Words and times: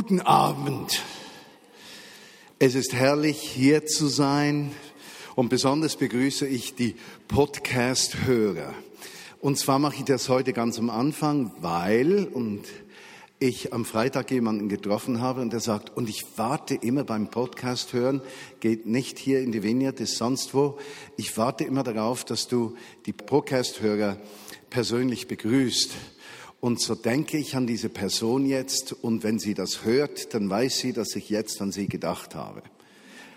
Guten 0.00 0.20
Abend. 0.20 1.02
Es 2.60 2.76
ist 2.76 2.92
herrlich, 2.92 3.40
hier 3.40 3.84
zu 3.84 4.06
sein 4.06 4.70
und 5.34 5.48
besonders 5.48 5.96
begrüße 5.96 6.46
ich 6.46 6.76
die 6.76 6.94
Podcast-Hörer. 7.26 8.74
Und 9.40 9.58
zwar 9.58 9.80
mache 9.80 9.96
ich 9.96 10.04
das 10.04 10.28
heute 10.28 10.52
ganz 10.52 10.78
am 10.78 10.88
Anfang, 10.88 11.50
weil 11.62 12.28
und 12.32 12.62
ich 13.40 13.72
am 13.72 13.84
Freitag 13.84 14.30
jemanden 14.30 14.68
getroffen 14.68 15.20
habe 15.20 15.40
und 15.40 15.52
der 15.52 15.58
sagt, 15.58 15.96
und 15.96 16.08
ich 16.08 16.24
warte 16.36 16.76
immer 16.76 17.02
beim 17.02 17.28
Podcast 17.28 17.92
hören, 17.92 18.20
geht 18.60 18.86
nicht 18.86 19.18
hier 19.18 19.40
in 19.40 19.50
die 19.50 19.64
Vineyard, 19.64 19.98
ist 19.98 20.16
sonst 20.16 20.54
wo. 20.54 20.78
Ich 21.16 21.36
warte 21.36 21.64
immer 21.64 21.82
darauf, 21.82 22.24
dass 22.24 22.46
du 22.46 22.76
die 23.04 23.12
Podcast-Hörer 23.12 24.16
persönlich 24.70 25.26
begrüßt. 25.26 25.90
Und 26.60 26.80
so 26.80 26.96
denke 26.96 27.38
ich 27.38 27.54
an 27.54 27.68
diese 27.68 27.88
Person 27.88 28.44
jetzt 28.44 28.92
und 28.92 29.22
wenn 29.22 29.38
sie 29.38 29.54
das 29.54 29.84
hört, 29.84 30.34
dann 30.34 30.50
weiß 30.50 30.78
sie, 30.78 30.92
dass 30.92 31.14
ich 31.14 31.30
jetzt 31.30 31.62
an 31.62 31.70
sie 31.70 31.86
gedacht 31.86 32.34
habe. 32.34 32.64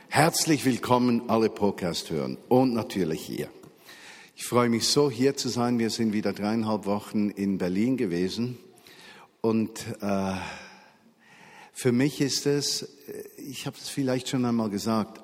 Herzlich 0.09 0.65
willkommen 0.65 1.29
alle 1.29 1.51
Podcast 1.51 2.09
hören 2.09 2.39
und 2.49 2.73
natürlich 2.73 3.21
hier. 3.21 3.49
Ich 4.35 4.45
freue 4.45 4.69
mich 4.69 4.87
so, 4.87 5.11
hier 5.11 5.37
zu 5.37 5.49
sein. 5.49 5.77
Wir 5.77 5.91
sind 5.91 6.13
wieder 6.13 6.33
dreieinhalb 6.33 6.87
Wochen 6.87 7.29
in 7.29 7.59
Berlin 7.59 7.95
gewesen 7.95 8.57
und 9.41 9.85
äh, 10.01 10.33
für 11.73 11.91
mich 11.91 12.21
ist 12.21 12.47
es, 12.47 12.89
ich 13.37 13.67
habe 13.67 13.77
es 13.79 13.87
vielleicht 13.87 14.29
schon 14.29 14.45
einmal 14.45 14.71
gesagt, 14.71 15.21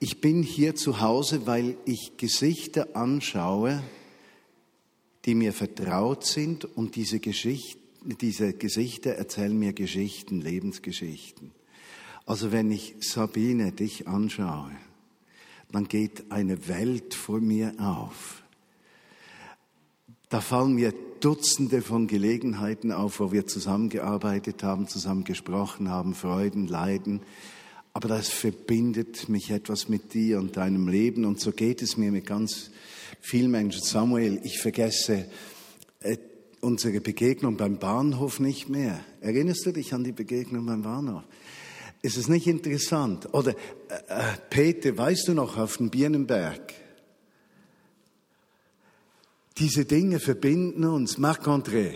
ich 0.00 0.20
bin 0.20 0.42
hier 0.42 0.74
zu 0.74 1.00
Hause, 1.00 1.46
weil 1.46 1.76
ich 1.84 2.16
Gesichter 2.16 2.88
anschaue, 2.94 3.84
die 5.24 5.34
mir 5.34 5.52
vertraut 5.52 6.24
sind 6.24 6.64
und 6.64 6.96
diese, 6.96 7.20
Geschichten, 7.20 7.80
diese 8.20 8.52
Gesichter 8.54 9.12
erzählen 9.12 9.58
mir 9.58 9.72
Geschichten, 9.72 10.40
Lebensgeschichten. 10.40 11.52
Also 12.26 12.52
wenn 12.52 12.70
ich 12.70 12.94
Sabine 13.00 13.72
dich 13.72 14.08
anschaue, 14.08 14.70
dann 15.72 15.88
geht 15.88 16.30
eine 16.30 16.68
Welt 16.68 17.14
vor 17.14 17.40
mir 17.40 17.74
auf. 17.78 18.42
Da 20.28 20.40
fallen 20.40 20.74
mir 20.74 20.94
Dutzende 21.20 21.82
von 21.82 22.06
Gelegenheiten 22.06 22.92
auf, 22.92 23.20
wo 23.20 23.30
wir 23.30 23.46
zusammengearbeitet 23.46 24.62
haben, 24.62 24.88
zusammen 24.88 25.24
gesprochen 25.24 25.90
haben, 25.90 26.14
Freuden, 26.14 26.66
Leiden. 26.66 27.20
Aber 27.92 28.08
das 28.08 28.28
verbindet 28.28 29.28
mich 29.28 29.50
etwas 29.50 29.88
mit 29.88 30.14
dir 30.14 30.38
und 30.38 30.56
deinem 30.56 30.88
Leben. 30.88 31.24
Und 31.24 31.40
so 31.40 31.52
geht 31.52 31.82
es 31.82 31.96
mir 31.96 32.12
mit 32.12 32.26
ganz 32.26 32.70
vielen 33.20 33.50
Menschen. 33.50 33.82
Samuel, 33.82 34.40
ich 34.44 34.60
vergesse 34.60 35.26
äh, 36.00 36.16
unsere 36.60 37.00
Begegnung 37.00 37.56
beim 37.56 37.78
Bahnhof 37.78 38.38
nicht 38.38 38.68
mehr. 38.68 39.00
Erinnerst 39.20 39.66
du 39.66 39.72
dich 39.72 39.92
an 39.92 40.04
die 40.04 40.12
Begegnung 40.12 40.66
beim 40.66 40.82
Bahnhof? 40.82 41.24
Ist 42.02 42.16
es 42.16 42.28
nicht 42.28 42.46
interessant? 42.46 43.28
Oder 43.34 43.50
äh, 43.50 43.94
äh 44.08 44.22
Peter, 44.48 44.96
weißt 44.96 45.28
du 45.28 45.34
noch 45.34 45.58
auf 45.58 45.78
dem 45.78 45.90
Birnenberg? 45.90 46.74
Diese 49.58 49.84
Dinge 49.84 50.20
verbinden 50.20 50.84
uns. 50.84 51.18
Marc-André, 51.18 51.92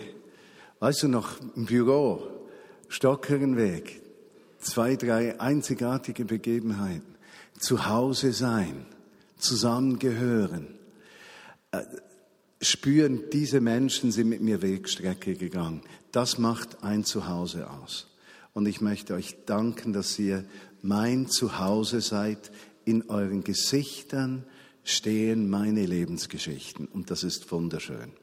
weißt 0.79 1.03
du 1.03 1.07
noch, 1.07 1.39
im 1.55 1.65
Büro, 1.65 2.21
Stockerenweg, 2.89 4.01
zwei, 4.59 4.95
drei 4.95 5.39
einzigartige 5.39 6.25
Begebenheiten. 6.25 7.15
Zu 7.59 7.87
Hause 7.87 8.33
sein, 8.33 8.85
zusammengehören, 9.37 10.67
äh, 11.71 11.81
spüren, 12.61 13.23
diese 13.31 13.61
Menschen 13.61 14.11
sind 14.11 14.29
mit 14.29 14.41
mir 14.41 14.61
Wegstrecke 14.61 15.35
gegangen. 15.35 15.81
Das 16.11 16.37
macht 16.37 16.83
ein 16.83 17.03
Zuhause 17.03 17.69
aus. 17.69 18.07
Und 18.53 18.67
ich 18.67 18.81
möchte 18.81 19.13
euch 19.13 19.35
danken, 19.45 19.93
dass 19.93 20.17
ihr 20.17 20.45
mein 20.81 21.27
Zuhause 21.27 22.01
seid. 22.01 22.51
In 22.85 23.09
euren 23.09 23.43
Gesichtern 23.43 24.45
stehen 24.83 25.49
meine 25.49 25.85
Lebensgeschichten. 25.85 26.87
Und 26.87 27.11
das 27.11 27.23
ist 27.23 27.51
wunderschön. 27.51 28.13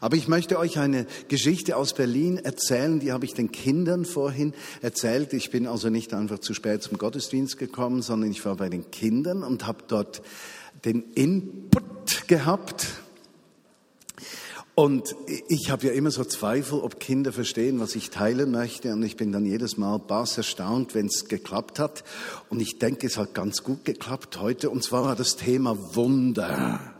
Aber 0.00 0.16
ich 0.16 0.28
möchte 0.28 0.58
euch 0.58 0.78
eine 0.78 1.06
Geschichte 1.28 1.76
aus 1.76 1.94
Berlin 1.94 2.38
erzählen, 2.38 3.00
die 3.00 3.12
habe 3.12 3.24
ich 3.24 3.34
den 3.34 3.50
Kindern 3.52 4.04
vorhin 4.04 4.54
erzählt. 4.80 5.32
Ich 5.32 5.50
bin 5.50 5.66
also 5.66 5.90
nicht 5.90 6.14
einfach 6.14 6.38
zu 6.38 6.54
spät 6.54 6.82
zum 6.82 6.98
Gottesdienst 6.98 7.58
gekommen, 7.58 8.02
sondern 8.02 8.30
ich 8.30 8.44
war 8.44 8.56
bei 8.56 8.68
den 8.68 8.90
Kindern 8.90 9.42
und 9.42 9.66
habe 9.66 9.84
dort 9.88 10.22
den 10.84 11.04
Input 11.14 12.28
gehabt. 12.28 12.86
Und 14.78 15.16
ich 15.48 15.72
habe 15.72 15.88
ja 15.88 15.92
immer 15.92 16.12
so 16.12 16.22
Zweifel, 16.22 16.78
ob 16.78 17.00
Kinder 17.00 17.32
verstehen, 17.32 17.80
was 17.80 17.96
ich 17.96 18.10
teilen 18.10 18.52
möchte. 18.52 18.92
Und 18.92 19.02
ich 19.02 19.16
bin 19.16 19.32
dann 19.32 19.44
jedes 19.44 19.76
Mal 19.76 19.98
bass 19.98 20.36
erstaunt, 20.36 20.94
wenn 20.94 21.06
es 21.06 21.24
geklappt 21.24 21.80
hat. 21.80 22.04
Und 22.48 22.60
ich 22.60 22.78
denke, 22.78 23.08
es 23.08 23.16
hat 23.16 23.34
ganz 23.34 23.64
gut 23.64 23.84
geklappt 23.84 24.40
heute. 24.40 24.70
Und 24.70 24.84
zwar 24.84 25.02
war 25.02 25.16
das 25.16 25.34
Thema 25.34 25.96
Wunder. 25.96 26.94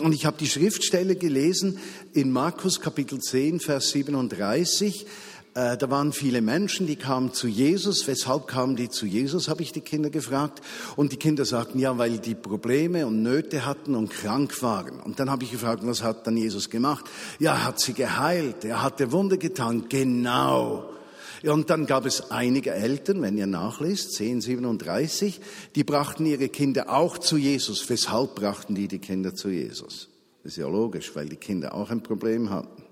Und 0.00 0.12
ich 0.12 0.26
habe 0.26 0.36
die 0.36 0.46
Schriftstelle 0.46 1.16
gelesen 1.16 1.78
in 2.12 2.30
Markus 2.30 2.80
Kapitel 2.80 3.18
10, 3.18 3.60
Vers 3.60 3.90
37. 3.90 5.06
Äh, 5.54 5.78
da 5.78 5.90
waren 5.90 6.12
viele 6.12 6.42
Menschen, 6.42 6.86
die 6.86 6.96
kamen 6.96 7.32
zu 7.32 7.48
Jesus. 7.48 8.06
Weshalb 8.06 8.46
kamen 8.46 8.76
die 8.76 8.90
zu 8.90 9.06
Jesus, 9.06 9.48
habe 9.48 9.62
ich 9.62 9.72
die 9.72 9.80
Kinder 9.80 10.10
gefragt. 10.10 10.60
Und 10.96 11.12
die 11.12 11.16
Kinder 11.16 11.46
sagten, 11.46 11.78
ja, 11.78 11.96
weil 11.96 12.18
die 12.18 12.34
Probleme 12.34 13.06
und 13.06 13.22
Nöte 13.22 13.64
hatten 13.64 13.94
und 13.94 14.10
krank 14.10 14.62
waren. 14.62 15.00
Und 15.00 15.18
dann 15.18 15.30
habe 15.30 15.44
ich 15.44 15.50
gefragt, 15.50 15.80
was 15.86 16.02
hat 16.02 16.26
dann 16.26 16.36
Jesus 16.36 16.68
gemacht? 16.68 17.06
Ja, 17.38 17.52
er 17.52 17.64
hat 17.64 17.80
sie 17.80 17.94
geheilt, 17.94 18.66
er 18.66 18.82
hatte 18.82 19.12
Wunder 19.12 19.38
getan, 19.38 19.86
genau. 19.88 20.95
Ja, 21.46 21.52
und 21.52 21.70
dann 21.70 21.86
gab 21.86 22.06
es 22.06 22.32
einige 22.32 22.72
Eltern, 22.72 23.22
wenn 23.22 23.38
ihr 23.38 23.46
nachlest, 23.46 24.20
1037, 24.20 25.40
die 25.76 25.84
brachten 25.84 26.26
ihre 26.26 26.48
Kinder 26.48 26.92
auch 26.92 27.18
zu 27.18 27.36
Jesus. 27.36 27.88
Weshalb 27.88 28.34
brachten 28.34 28.74
die 28.74 28.88
die 28.88 28.98
Kinder 28.98 29.32
zu 29.32 29.50
Jesus? 29.50 30.08
Das 30.42 30.54
ist 30.54 30.58
ja 30.58 30.66
logisch, 30.66 31.14
weil 31.14 31.28
die 31.28 31.36
Kinder 31.36 31.72
auch 31.72 31.90
ein 31.90 32.02
Problem 32.02 32.50
hatten. 32.50 32.82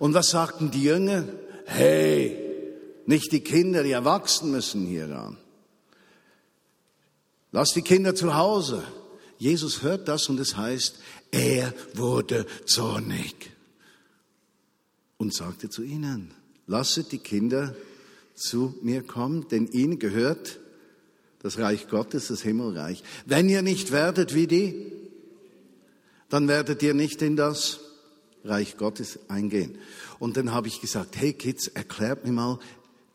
Und 0.00 0.12
was 0.12 0.30
sagten 0.30 0.72
die 0.72 0.82
Jünger? 0.82 1.24
hey, 1.66 2.36
nicht 3.06 3.30
die 3.30 3.42
Kinder, 3.42 3.84
die 3.84 3.92
Erwachsenen 3.92 4.50
müssen 4.50 4.86
hier 4.86 5.08
ran. 5.08 5.36
Lass 7.52 7.70
die 7.74 7.82
Kinder 7.82 8.16
zu 8.16 8.34
Hause. 8.34 8.82
Jesus 9.38 9.82
hört 9.82 10.08
das 10.08 10.28
und 10.28 10.40
es 10.40 10.56
heißt, 10.56 10.98
er 11.30 11.72
wurde 11.94 12.44
zornig 12.66 13.52
und 15.16 15.32
sagte 15.32 15.70
zu 15.70 15.84
ihnen, 15.84 16.34
lasset 16.66 17.12
die 17.12 17.18
Kinder 17.18 17.74
zu 18.34 18.74
mir 18.82 19.02
kommen, 19.02 19.48
denn 19.48 19.66
ihnen 19.66 19.98
gehört 19.98 20.58
das 21.40 21.58
Reich 21.58 21.88
Gottes, 21.88 22.28
das 22.28 22.42
Himmelreich. 22.42 23.02
Wenn 23.26 23.48
ihr 23.48 23.62
nicht 23.62 23.92
werdet 23.92 24.34
wie 24.34 24.46
die, 24.46 24.92
dann 26.30 26.48
werdet 26.48 26.82
ihr 26.82 26.94
nicht 26.94 27.22
in 27.22 27.36
das 27.36 27.80
Reich 28.44 28.76
Gottes 28.76 29.18
eingehen. 29.28 29.78
Und 30.18 30.36
dann 30.36 30.52
habe 30.52 30.68
ich 30.68 30.80
gesagt, 30.80 31.16
hey 31.16 31.32
Kids, 31.32 31.68
erklärt 31.68 32.24
mir 32.24 32.32
mal, 32.32 32.58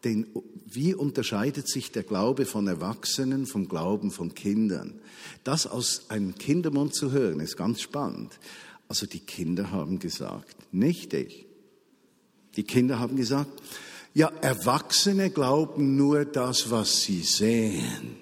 den, 0.03 0.27
wie 0.65 0.93
unterscheidet 0.93 1.67
sich 1.67 1.91
der 1.91 2.03
Glaube 2.03 2.45
von 2.45 2.67
Erwachsenen 2.67 3.45
vom 3.45 3.67
Glauben 3.67 4.11
von 4.11 4.33
Kindern? 4.33 5.01
Das 5.43 5.67
aus 5.67 6.09
einem 6.09 6.35
Kindermund 6.35 6.95
zu 6.95 7.11
hören, 7.11 7.39
ist 7.39 7.57
ganz 7.57 7.81
spannend. 7.81 8.39
Also 8.87 9.05
die 9.05 9.19
Kinder 9.19 9.71
haben 9.71 9.99
gesagt, 9.99 10.55
nicht 10.71 11.13
ich. 11.13 11.48
Die 12.55 12.63
Kinder 12.63 12.99
haben 12.99 13.15
gesagt, 13.15 13.51
ja, 14.13 14.31
Erwachsene 14.41 15.29
glauben 15.29 15.95
nur 15.95 16.25
das, 16.25 16.71
was 16.71 17.01
sie 17.01 17.21
sehen. 17.21 18.17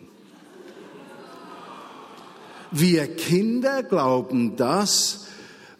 Wir 2.71 3.07
Kinder 3.15 3.83
glauben 3.83 4.57
das, 4.57 5.27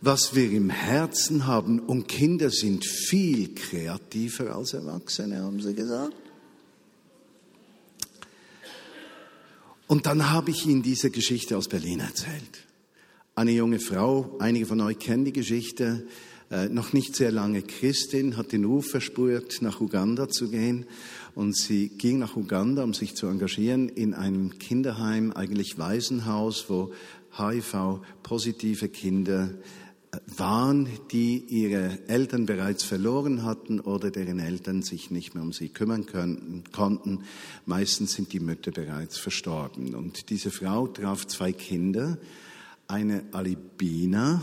was 0.02 0.36
wir 0.36 0.50
im 0.52 0.69
Herzen 0.69 1.46
haben. 1.46 1.80
Und 1.80 2.07
Kinder 2.07 2.50
sind 2.50 2.86
viel 2.86 3.53
kreativer 3.53 4.56
als 4.56 4.74
Erwachsene, 4.74 5.41
haben 5.41 5.62
sie 5.62 5.74
gesagt. 5.74 6.16
Und 9.88 10.06
dann 10.06 10.30
habe 10.30 10.51
ich 10.51 10.66
Ihnen 10.66 10.83
diese 10.83 11.10
Geschichte 11.10 11.57
aus 11.57 11.68
Berlin 11.68 12.01
erzählt. 12.01 12.66
Eine 13.36 13.51
junge 13.51 13.80
Frau, 13.80 14.36
einige 14.39 14.66
von 14.66 14.81
euch 14.81 15.00
kennen 15.00 15.24
die 15.24 15.33
Geschichte, 15.33 16.07
äh, 16.50 16.70
noch 16.70 16.94
nicht 16.94 17.16
sehr 17.16 17.32
lange 17.32 17.62
Christin, 17.62 18.38
hat 18.38 18.52
den 18.52 18.66
Ruf 18.66 18.88
verspürt, 18.90 19.62
nach 19.62 19.82
Uganda 19.82 20.30
zu 20.30 20.50
gehen. 20.50 20.86
Und 21.36 21.58
sie 21.58 21.90
ging 21.90 22.20
nach 22.20 22.36
Uganda, 22.36 22.84
um 22.84 22.94
sich 22.94 23.16
zu 23.16 23.28
engagieren, 23.28 23.90
in 23.90 24.14
einem 24.14 24.58
Kinderheim, 24.58 25.32
eigentlich 25.34 25.78
Waisenhaus, 25.78 26.70
wo 26.70 26.94
HIV-positive 27.38 28.90
Kinder 28.90 29.50
waren, 30.38 30.88
die 31.12 31.38
ihre 31.38 32.00
Eltern 32.08 32.46
bereits 32.46 32.84
verloren 32.84 33.44
hatten 33.44 33.80
oder 33.80 34.10
deren 34.10 34.40
Eltern 34.40 34.82
sich 34.82 35.12
nicht 35.12 35.36
mehr 35.36 35.44
um 35.44 35.52
sie 35.52 35.70
kümmern 35.70 36.06
können, 36.06 36.64
konnten. 36.72 37.24
Meistens 37.66 38.14
sind 38.14 38.32
die 38.34 38.40
Mütter 38.40 38.72
bereits 38.72 39.18
verstorben. 39.18 39.96
Und 39.96 40.30
diese 40.30 40.50
Frau 40.50 40.88
traf 40.88 41.28
zwei 41.28 41.52
Kinder, 41.52 42.18
eine 42.88 43.24
Alibina 43.34 44.42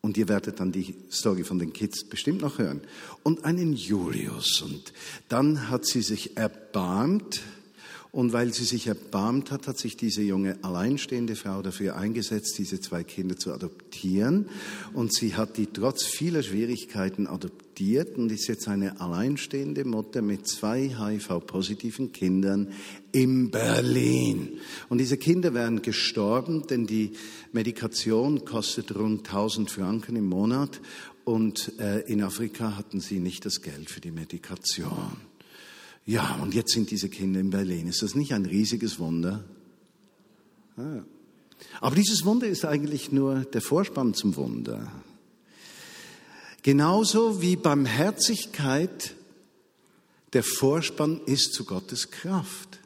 Und 0.00 0.16
ihr 0.16 0.28
werdet 0.28 0.60
dann 0.60 0.72
die 0.72 0.94
Story 1.10 1.42
von 1.42 1.58
den 1.58 1.72
Kids 1.72 2.04
bestimmt 2.04 2.40
noch 2.40 2.58
hören. 2.58 2.80
Und 3.22 3.44
einen 3.44 3.72
Julius. 3.72 4.62
Und 4.62 4.92
dann 5.28 5.68
hat 5.68 5.86
sie 5.86 6.02
sich 6.02 6.36
erbarmt. 6.36 7.40
Und 8.10 8.32
weil 8.32 8.54
sie 8.54 8.64
sich 8.64 8.86
erbarmt 8.86 9.50
hat, 9.50 9.66
hat 9.66 9.78
sich 9.78 9.96
diese 9.96 10.22
junge 10.22 10.56
alleinstehende 10.62 11.36
Frau 11.36 11.60
dafür 11.60 11.96
eingesetzt, 11.96 12.56
diese 12.56 12.80
zwei 12.80 13.04
Kinder 13.04 13.36
zu 13.36 13.52
adoptieren. 13.52 14.48
Und 14.94 15.14
sie 15.14 15.36
hat 15.36 15.58
die 15.58 15.66
trotz 15.66 16.04
vieler 16.04 16.42
Schwierigkeiten 16.42 17.26
adoptiert 17.26 18.16
und 18.16 18.32
ist 18.32 18.48
jetzt 18.48 18.66
eine 18.66 19.00
alleinstehende 19.00 19.84
Mutter 19.84 20.22
mit 20.22 20.48
zwei 20.48 20.88
HIV-positiven 20.88 22.12
Kindern 22.12 22.72
in 23.12 23.50
Berlin. 23.50 24.58
Und 24.88 24.98
diese 24.98 25.18
Kinder 25.18 25.52
wären 25.52 25.82
gestorben, 25.82 26.66
denn 26.66 26.86
die 26.86 27.12
Medikation 27.52 28.46
kostet 28.46 28.96
rund 28.96 29.26
1000 29.26 29.70
Franken 29.70 30.16
im 30.16 30.26
Monat. 30.26 30.80
Und 31.24 31.78
äh, 31.78 32.00
in 32.10 32.22
Afrika 32.22 32.74
hatten 32.78 33.00
sie 33.00 33.20
nicht 33.20 33.44
das 33.44 33.60
Geld 33.60 33.90
für 33.90 34.00
die 34.00 34.12
Medikation. 34.12 35.27
Ja, 36.08 36.38
und 36.40 36.54
jetzt 36.54 36.72
sind 36.72 36.90
diese 36.90 37.10
Kinder 37.10 37.38
in 37.38 37.50
Berlin. 37.50 37.86
Ist 37.86 38.00
das 38.00 38.14
nicht 38.14 38.32
ein 38.32 38.46
riesiges 38.46 38.98
Wunder? 38.98 39.44
Ja. 40.78 41.04
Aber 41.82 41.94
dieses 41.94 42.24
Wunder 42.24 42.46
ist 42.46 42.64
eigentlich 42.64 43.12
nur 43.12 43.44
der 43.44 43.60
Vorspann 43.60 44.14
zum 44.14 44.34
Wunder. 44.36 44.90
Genauso 46.62 47.42
wie 47.42 47.56
Barmherzigkeit 47.56 49.16
der 50.32 50.42
Vorspann 50.42 51.20
ist 51.26 51.52
zu 51.52 51.66
Gottes 51.66 52.10
Kraft. 52.10 52.80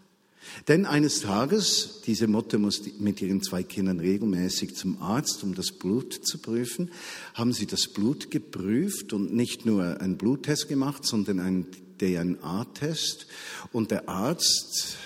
Denn 0.66 0.84
eines 0.84 1.20
Tages, 1.20 2.00
diese 2.04 2.26
Mutter 2.26 2.58
muss 2.58 2.82
mit 2.98 3.22
ihren 3.22 3.40
zwei 3.40 3.62
Kindern 3.62 4.00
regelmäßig 4.00 4.74
zum 4.74 5.00
Arzt, 5.00 5.44
um 5.44 5.54
das 5.54 5.70
Blut 5.70 6.12
zu 6.12 6.38
prüfen, 6.38 6.90
haben 7.34 7.52
sie 7.52 7.66
das 7.66 7.86
Blut 7.86 8.32
geprüft 8.32 9.12
und 9.12 9.32
nicht 9.32 9.64
nur 9.64 10.00
einen 10.00 10.18
Bluttest 10.18 10.68
gemacht, 10.68 11.04
sondern 11.04 11.38
einen 11.38 11.66
DNA-Test 12.02 13.26
und 13.72 13.92
der 13.92 14.08
Arzt 14.08 14.96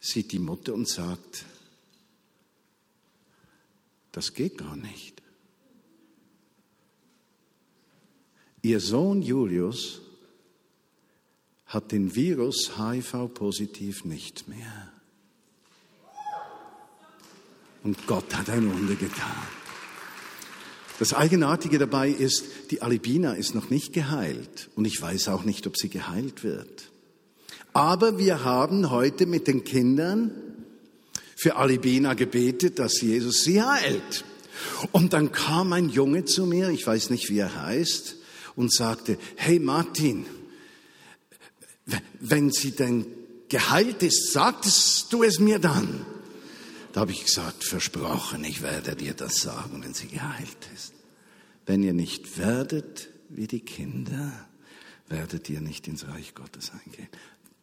sieht 0.00 0.32
die 0.32 0.38
Mutter 0.38 0.72
und 0.72 0.88
sagt, 0.88 1.44
das 4.12 4.32
geht 4.32 4.56
gar 4.58 4.76
nicht. 4.76 5.20
Ihr 8.62 8.80
Sohn 8.80 9.22
Julius 9.22 10.00
hat 11.66 11.92
den 11.92 12.14
Virus 12.14 12.72
HIV-positiv 12.78 14.04
nicht 14.04 14.48
mehr. 14.48 14.92
Und 17.82 18.06
Gott 18.06 18.34
hat 18.34 18.50
ein 18.50 18.70
Wunder 18.70 18.94
getan. 18.94 19.59
Das 21.00 21.14
Eigenartige 21.14 21.78
dabei 21.78 22.10
ist, 22.10 22.44
die 22.70 22.82
Alibina 22.82 23.32
ist 23.32 23.54
noch 23.54 23.70
nicht 23.70 23.94
geheilt 23.94 24.68
und 24.74 24.84
ich 24.84 25.00
weiß 25.00 25.28
auch 25.28 25.44
nicht, 25.44 25.66
ob 25.66 25.78
sie 25.78 25.88
geheilt 25.88 26.44
wird. 26.44 26.90
Aber 27.72 28.18
wir 28.18 28.44
haben 28.44 28.90
heute 28.90 29.24
mit 29.24 29.46
den 29.46 29.64
Kindern 29.64 30.30
für 31.36 31.56
Alibina 31.56 32.12
gebetet, 32.12 32.78
dass 32.78 33.00
Jesus 33.00 33.44
sie 33.44 33.62
heilt. 33.62 34.26
Und 34.92 35.14
dann 35.14 35.32
kam 35.32 35.72
ein 35.72 35.88
Junge 35.88 36.26
zu 36.26 36.44
mir, 36.44 36.68
ich 36.68 36.86
weiß 36.86 37.08
nicht, 37.08 37.30
wie 37.30 37.38
er 37.38 37.62
heißt, 37.62 38.16
und 38.54 38.70
sagte, 38.70 39.16
hey 39.36 39.58
Martin, 39.58 40.26
wenn 42.20 42.50
sie 42.50 42.72
denn 42.72 43.06
geheilt 43.48 44.02
ist, 44.02 44.34
sagtest 44.34 45.10
du 45.14 45.22
es 45.22 45.38
mir 45.38 45.60
dann. 45.60 46.04
Da 46.92 47.00
habe 47.00 47.12
ich 47.12 47.24
gesagt, 47.24 47.64
versprochen, 47.64 48.44
ich 48.44 48.62
werde 48.62 48.96
dir 48.96 49.14
das 49.14 49.36
sagen, 49.36 49.82
wenn 49.82 49.94
sie 49.94 50.08
geheilt 50.08 50.68
ist. 50.74 50.92
Wenn 51.66 51.82
ihr 51.82 51.92
nicht 51.92 52.38
werdet 52.38 53.10
wie 53.28 53.46
die 53.46 53.60
Kinder, 53.60 54.32
werdet 55.08 55.48
ihr 55.50 55.60
nicht 55.60 55.86
ins 55.86 56.08
Reich 56.08 56.34
Gottes 56.34 56.72
eingehen. 56.72 57.08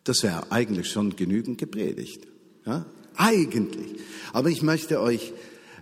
Das 0.05 0.23
wäre 0.23 0.51
eigentlich 0.51 0.89
schon 0.89 1.17
genügend 1.17 1.57
gepredigt. 1.57 2.25
Ja? 2.65 2.85
Eigentlich. 3.15 3.99
Aber 4.31 4.49
ich 4.49 4.61
möchte 4.61 5.01
euch 5.01 5.33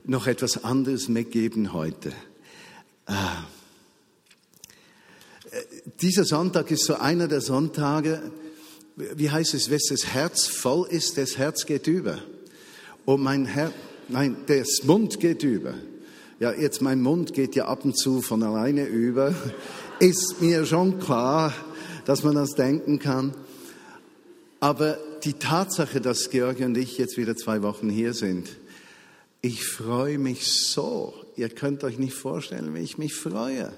noch 0.06 0.26
etwas 0.26 0.64
anderes 0.64 1.08
mitgeben 1.08 1.74
heute. 1.74 2.14
Äh, 3.06 3.14
dieser 6.02 6.26
Sonntag 6.26 6.72
ist 6.72 6.86
so 6.86 6.96
einer 6.96 7.28
der 7.28 7.42
Sonntage, 7.42 8.32
wie 8.96 9.30
heißt 9.30 9.54
es, 9.54 9.70
wenn 9.70 9.80
das 9.90 10.06
Herz 10.08 10.48
voll 10.48 10.88
ist, 10.90 11.18
das 11.18 11.38
Herz 11.38 11.66
geht 11.66 11.86
über. 11.86 12.24
Und 13.06 13.22
mein 13.22 13.46
Herz, 13.46 13.74
nein, 14.10 14.36
das 14.48 14.84
Mund 14.84 15.20
geht 15.20 15.44
über. 15.44 15.76
Ja, 16.40 16.52
jetzt 16.52 16.82
mein 16.82 17.02
Mund 17.02 17.34
geht 17.34 17.56
ja 17.56 17.66
ab 17.66 17.86
und 17.86 17.98
zu 17.98 18.22
von 18.22 18.44
alleine 18.44 18.86
über. 18.86 19.34
Ist 20.00 20.42
mir 20.42 20.66
schon 20.66 21.00
klar, 21.00 21.54
dass 22.06 22.24
man 22.24 22.36
das 22.36 22.52
denken 22.52 23.00
kann. 23.00 23.34
Aber 24.60 24.98
die 25.24 25.34
Tatsache, 25.34 26.02
dass 26.02 26.30
Georgi 26.30 26.66
und 26.66 26.78
ich 26.78 26.98
jetzt 26.98 27.18
wieder 27.18 27.36
zwei 27.36 27.62
Wochen 27.62 27.90
hier 27.90 28.14
sind, 28.14 28.50
ich 29.42 29.66
freue 29.66 30.18
mich 30.18 30.48
so. 30.52 31.14
Ihr 31.36 31.50
könnt 31.50 31.84
euch 31.84 32.00
nicht 32.00 32.16
vorstellen, 32.16 32.74
wie 32.74 32.80
ich 32.80 32.98
mich 32.98 33.14
freue. 33.14 33.72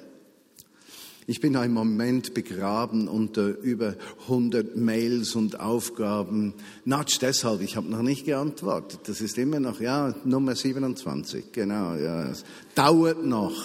Ich 1.30 1.42
bin 1.42 1.56
im 1.56 1.74
Moment 1.74 2.34
begraben 2.34 3.10
unter 3.10 3.50
über 3.60 3.98
100 4.24 4.78
Mails 4.78 5.36
und 5.36 5.60
Aufgaben. 5.60 6.54
Natsch 6.86 7.20
deshalb, 7.20 7.60
ich 7.60 7.76
habe 7.76 7.90
noch 7.90 8.02
nicht 8.02 8.24
geantwortet. 8.24 9.02
Das 9.08 9.20
ist 9.20 9.38
immer 9.38 9.60
noch, 9.60 9.82
ja, 9.82 10.16
Nummer 10.24 10.56
27, 10.56 11.52
genau, 11.52 11.96
ja. 11.96 12.30
Es 12.30 12.46
dauert 12.76 13.26
noch. 13.26 13.62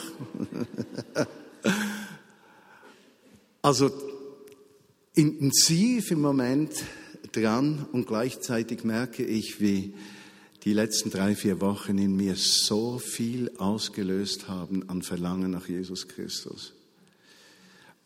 also 3.63 3.93
intensiv 5.15 6.11
im 6.11 6.21
Moment 6.21 6.73
dran 7.31 7.87
und 7.93 8.09
gleichzeitig 8.09 8.83
merke 8.83 9.25
ich, 9.25 9.61
wie 9.61 9.95
die 10.65 10.73
letzten 10.73 11.11
drei, 11.11 11.37
vier 11.37 11.61
Wochen 11.61 11.97
in 11.97 12.17
mir 12.17 12.35
so 12.35 12.99
viel 12.99 13.53
ausgelöst 13.59 14.49
haben 14.49 14.89
an 14.89 15.03
Verlangen 15.03 15.53
nach 15.53 15.69
Jesus 15.69 16.09
Christus 16.09 16.73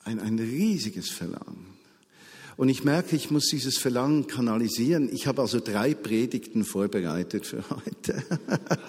ein, 0.06 0.20
ein 0.20 0.38
riesiges 0.38 1.10
Verlangen. 1.10 1.76
Und 2.56 2.70
ich 2.70 2.84
merke, 2.84 3.16
ich 3.16 3.30
muss 3.30 3.48
dieses 3.48 3.76
Verlangen 3.76 4.26
kanalisieren. 4.28 5.10
Ich 5.12 5.26
habe 5.26 5.42
also 5.42 5.60
drei 5.60 5.92
Predigten 5.92 6.64
vorbereitet 6.64 7.44
für 7.44 7.62
heute. 7.68 8.22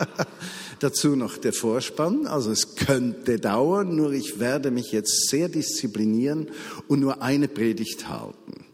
Dazu 0.80 1.18
noch 1.18 1.38
der 1.38 1.52
Vorspann. 1.52 2.28
Also 2.28 2.50
es 2.52 2.76
könnte 2.76 3.40
dauern, 3.40 3.94
nur 3.94 4.14
ich 4.14 4.40
werde 4.40 4.72
mich 4.72 4.94
jetzt 4.94 5.28
sehr 5.30 5.50
disziplinieren 5.50 6.48
und 6.88 7.02
nur 7.02 7.22
eine 7.22 7.50
Predigt 7.50 8.08
halten. 8.08 8.66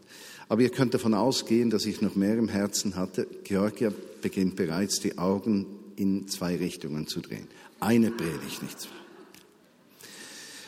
Aber 0.48 0.62
ihr 0.62 0.70
könnt 0.70 0.94
davon 0.94 1.14
ausgehen, 1.14 1.70
dass 1.70 1.86
ich 1.86 2.00
noch 2.00 2.14
mehr 2.14 2.38
im 2.38 2.48
Herzen 2.48 2.94
hatte. 2.94 3.26
Georgia 3.42 3.92
beginnt 4.22 4.54
bereits 4.54 5.00
die 5.00 5.18
Augen 5.18 5.66
in 5.96 6.28
zwei 6.28 6.54
Richtungen 6.54 7.08
zu 7.08 7.20
drehen. 7.20 7.48
Eine 7.80 8.12
Predigt, 8.12 8.62
nicht 8.62 8.80
zwei. 8.80 9.03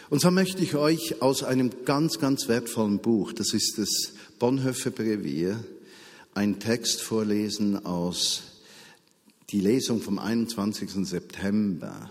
Und 0.09 0.21
so 0.21 0.31
möchte 0.31 0.63
ich 0.63 0.77
euch 0.77 1.21
aus 1.21 1.43
einem 1.43 1.71
ganz, 1.85 2.21
ganz 2.21 2.47
wertvollen 2.47 2.99
Buch, 2.99 3.33
das 3.33 3.53
ist 3.53 3.79
das 3.79 4.13
Bonhoeffer 4.39 4.91
Brevier, 4.91 5.65
einen 6.33 6.61
Text 6.61 7.01
vorlesen 7.01 7.85
aus 7.85 8.43
die 9.51 9.61
Lesung 9.61 10.01
vom 10.01 10.21
21. 10.21 10.91
September. 11.09 12.11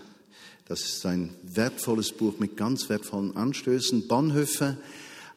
Das 0.66 0.82
ist 0.82 1.06
ein 1.06 1.34
wertvolles 1.42 2.12
Buch 2.12 2.38
mit 2.38 2.56
ganz 2.56 2.88
wertvollen 2.90 3.34
Anstößen. 3.34 4.08
Bonhoeffer, 4.08 4.76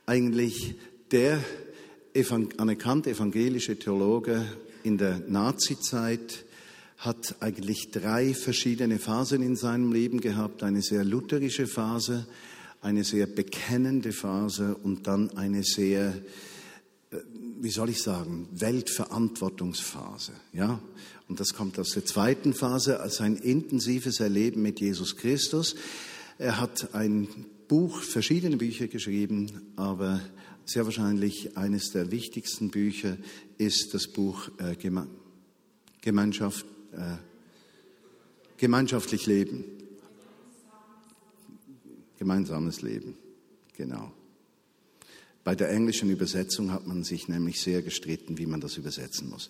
eigentlich 0.05 0.75
der 1.11 1.41
anerkannte 2.57 3.11
evangelische 3.11 3.79
Theologe 3.79 4.45
in 4.83 4.97
der 4.97 5.19
Nazizeit, 5.27 6.43
hat 6.99 7.37
eigentlich 7.39 7.91
drei 7.91 8.33
verschiedene 8.33 8.99
Phasen 8.99 9.41
in 9.41 9.55
seinem 9.55 9.93
Leben 9.93 10.19
gehabt. 10.19 10.63
Eine 10.63 10.81
sehr 10.81 11.05
lutherische 11.05 11.65
Phase, 11.65 12.27
eine 12.81 13.05
sehr 13.05 13.25
bekennende 13.25 14.11
Phase 14.11 14.75
und 14.75 15.07
dann 15.07 15.29
eine 15.37 15.63
sehr, 15.63 16.13
äh, 17.11 17.17
wie 17.61 17.71
soll 17.71 17.89
ich 17.89 18.01
sagen, 18.01 18.49
Weltverantwortungsphase. 18.51 20.33
Ja? 20.51 20.81
Und 21.29 21.39
das 21.39 21.53
kommt 21.53 21.79
aus 21.79 21.91
der 21.91 22.03
zweiten 22.03 22.53
Phase 22.53 22.99
als 22.99 23.21
ein 23.21 23.37
intensives 23.37 24.19
Erleben 24.19 24.61
mit 24.61 24.81
Jesus 24.81 25.15
Christus. 25.15 25.75
Er 26.37 26.59
hat 26.59 26.93
ein 26.93 27.29
Buch, 27.69 28.01
verschiedene 28.01 28.57
Bücher 28.57 28.87
geschrieben, 28.87 29.71
aber 29.77 30.19
sehr 30.65 30.83
wahrscheinlich 30.83 31.55
eines 31.55 31.91
der 31.91 32.11
wichtigsten 32.11 32.71
Bücher 32.71 33.15
ist 33.57 33.93
das 33.93 34.07
Buch 34.07 34.49
äh, 34.57 34.75
Gemeinschaft, 36.01 36.65
äh, 36.93 37.17
Gemeinschaftlich 38.57 39.25
Leben. 39.25 39.63
Gemeinsames 42.17 42.81
Leben, 42.81 43.15
genau. 43.77 44.11
Bei 45.45 45.55
der 45.55 45.69
englischen 45.69 46.09
Übersetzung 46.09 46.71
hat 46.71 46.85
man 46.85 47.03
sich 47.03 47.29
nämlich 47.29 47.61
sehr 47.61 47.81
gestritten, 47.81 48.37
wie 48.37 48.45
man 48.45 48.59
das 48.59 48.75
übersetzen 48.75 49.29
muss. 49.29 49.49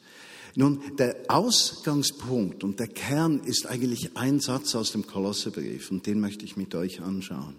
Nun, 0.55 0.81
der 0.98 1.15
Ausgangspunkt 1.27 2.63
und 2.63 2.79
der 2.79 2.88
Kern 2.88 3.39
ist 3.39 3.65
eigentlich 3.65 4.15
ein 4.15 4.39
Satz 4.39 4.75
aus 4.75 4.91
dem 4.91 5.08
Kolosserbrief 5.08 5.89
und 5.89 6.05
den 6.05 6.19
möchte 6.19 6.46
ich 6.46 6.58
mit 6.58 6.75
euch 6.75 7.01
anschauen. 7.01 7.55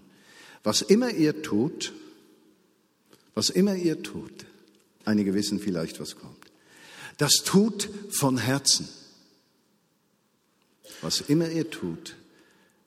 Was 0.63 0.81
immer 0.81 1.11
ihr 1.11 1.41
tut, 1.41 1.93
was 3.33 3.49
immer 3.49 3.75
ihr 3.75 4.01
tut, 4.01 4.45
einige 5.05 5.33
wissen 5.33 5.59
vielleicht, 5.59 5.99
was 5.99 6.15
kommt, 6.15 6.51
das 7.17 7.43
tut 7.43 7.89
von 8.09 8.37
Herzen. 8.37 8.87
Was 11.01 11.21
immer 11.21 11.49
ihr 11.49 11.69
tut, 11.69 12.15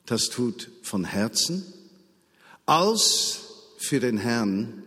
das 0.05 0.29
tut 0.29 0.69
von 0.81 1.03
Herzen, 1.03 1.65
als 2.65 3.41
für 3.77 3.99
den 3.99 4.17
Herrn 4.17 4.83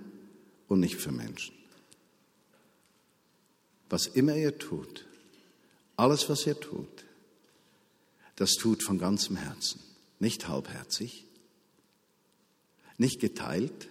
und 0.68 0.80
nicht 0.80 0.96
für 0.96 1.12
Menschen. 1.12 1.54
Was 3.90 4.06
immer 4.06 4.36
ihr 4.36 4.58
tut, 4.58 5.06
alles, 5.96 6.28
was 6.28 6.46
ihr 6.46 6.58
tut, 6.58 7.04
das 8.36 8.54
tut 8.54 8.82
von 8.82 8.98
ganzem 8.98 9.36
Herzen, 9.36 9.80
nicht 10.20 10.48
halbherzig, 10.48 11.24
nicht 12.98 13.20
geteilt, 13.20 13.88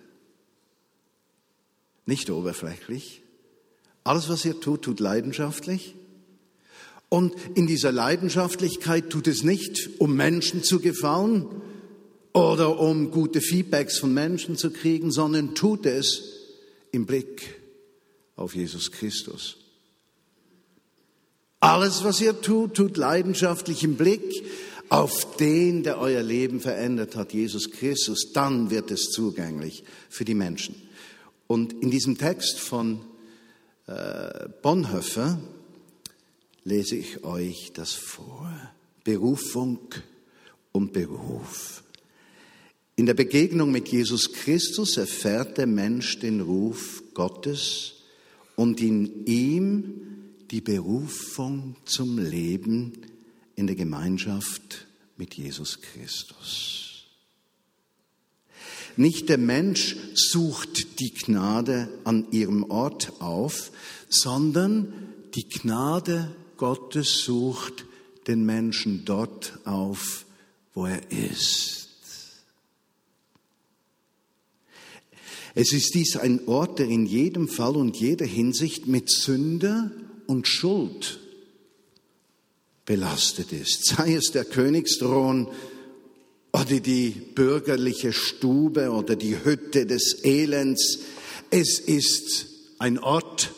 nicht 2.06 2.29
oberflächlich. 2.29 3.22
Alles, 4.03 4.29
was 4.29 4.46
ihr 4.46 4.60
tut, 4.62 4.84
tut 4.84 5.00
leidenschaftlich. 5.00 5.96
Und 7.09 7.33
in 7.55 7.67
dieser 7.67 7.91
Leidenschaftlichkeit 7.91 9.09
tut 9.09 9.27
es 9.27 9.43
nicht, 9.43 9.89
um 9.99 10.15
Menschen 10.15 10.63
zu 10.63 10.79
gefallen 10.79 11.45
oder 12.33 12.79
um 12.79 13.11
gute 13.11 13.41
Feedbacks 13.41 13.97
von 13.97 14.13
Menschen 14.13 14.57
zu 14.57 14.71
kriegen, 14.71 15.11
sondern 15.11 15.55
tut 15.55 15.85
es 15.85 16.23
im 16.91 17.05
Blick 17.05 17.61
auf 18.35 18.55
Jesus 18.55 18.91
Christus. 18.91 19.57
Alles, 21.59 22.03
was 22.03 22.21
ihr 22.21 22.39
tut, 22.41 22.75
tut 22.75 22.97
leidenschaftlich 22.97 23.83
im 23.83 23.95
Blick 23.95 24.43
auf 24.89 25.37
den, 25.37 25.83
der 25.83 25.99
euer 25.99 26.21
Leben 26.21 26.59
verändert 26.59 27.15
hat, 27.15 27.33
Jesus 27.33 27.71
Christus. 27.71 28.31
Dann 28.33 28.69
wird 28.69 28.91
es 28.91 29.09
zugänglich 29.09 29.83
für 30.09 30.23
die 30.23 30.35
Menschen. 30.35 30.75
Und 31.47 31.73
in 31.81 31.89
diesem 31.89 32.17
Text 32.17 32.59
von 32.59 33.01
äh, 33.87 34.49
Bonhoeffer 34.61 35.39
lese 36.67 36.97
ich 36.97 37.24
euch 37.24 37.71
das 37.74 37.93
vor. 37.93 38.51
Berufung 39.05 39.79
und 40.74 40.91
Beruf. 40.91 41.81
In 42.97 43.05
der 43.05 43.13
Begegnung 43.13 43.71
mit 43.71 43.88
Jesus 43.88 44.33
Christus 44.33 44.97
erfährt 44.97 45.57
der 45.57 45.65
Mensch 45.65 46.19
den 46.19 46.41
Ruf 46.41 47.03
Gottes 47.13 47.93
und 48.57 48.81
in 48.81 49.25
ihm 49.25 50.01
die 50.51 50.59
Berufung 50.59 51.77
zum 51.86 52.17
Leben 52.19 52.91
in 53.55 53.67
der 53.67 53.77
Gemeinschaft 53.77 54.88
mit 55.15 55.36
Jesus 55.36 55.79
Christus. 55.79 57.05
Nicht 58.97 59.29
der 59.29 59.38
Mensch 59.38 59.95
sucht 60.15 61.00
die 61.00 61.13
Gnade 61.13 61.88
an 62.03 62.27
ihrem 62.31 62.69
Ort 62.69 63.21
auf, 63.21 63.71
sondern 64.09 64.91
die 65.33 65.47
Gnade 65.47 66.36
Gottes 66.57 67.23
sucht 67.23 67.85
den 68.27 68.45
Menschen 68.45 69.05
dort 69.05 69.59
auf, 69.65 70.25
wo 70.73 70.85
er 70.85 71.11
ist. 71.11 71.87
Es 75.55 75.73
ist 75.73 75.95
dies 75.95 76.17
ein 76.17 76.47
Ort, 76.47 76.77
der 76.77 76.87
in 76.87 77.07
jedem 77.07 77.47
Fall 77.47 77.75
und 77.77 77.97
jeder 77.97 78.27
Hinsicht 78.27 78.85
mit 78.85 79.09
Sünde 79.09 79.91
und 80.27 80.47
Schuld 80.47 81.19
belastet 82.85 83.51
ist, 83.51 83.85
sei 83.87 84.13
es 84.13 84.31
der 84.31 84.45
Königsthron 84.45 85.47
oder 86.53 86.79
die 86.79 87.09
bürgerliche 87.09 88.13
Stube 88.13 88.91
oder 88.91 89.15
die 89.15 89.43
Hütte 89.43 89.85
des 89.85 90.23
Elends. 90.23 90.99
Es 91.49 91.79
ist 91.79 92.47
ein 92.77 92.99
Ort 92.99 93.51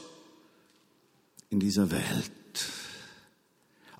in 1.50 1.60
dieser 1.60 1.92
Welt. 1.92 2.32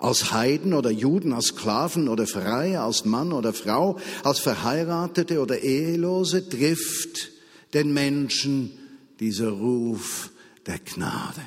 Als 0.00 0.32
Heiden 0.32 0.72
oder 0.72 0.90
Juden, 0.90 1.32
als 1.32 1.48
Sklaven 1.48 2.08
oder 2.08 2.26
Freie, 2.26 2.80
als 2.80 3.04
Mann 3.04 3.32
oder 3.32 3.52
Frau, 3.52 3.98
als 4.24 4.40
Verheiratete 4.40 5.40
oder 5.40 5.60
Ehelose 5.60 6.48
trifft 6.48 7.30
den 7.74 7.92
Menschen 7.92 8.72
dieser 9.20 9.50
Ruf 9.50 10.30
der 10.66 10.78
Gnade. 10.78 11.42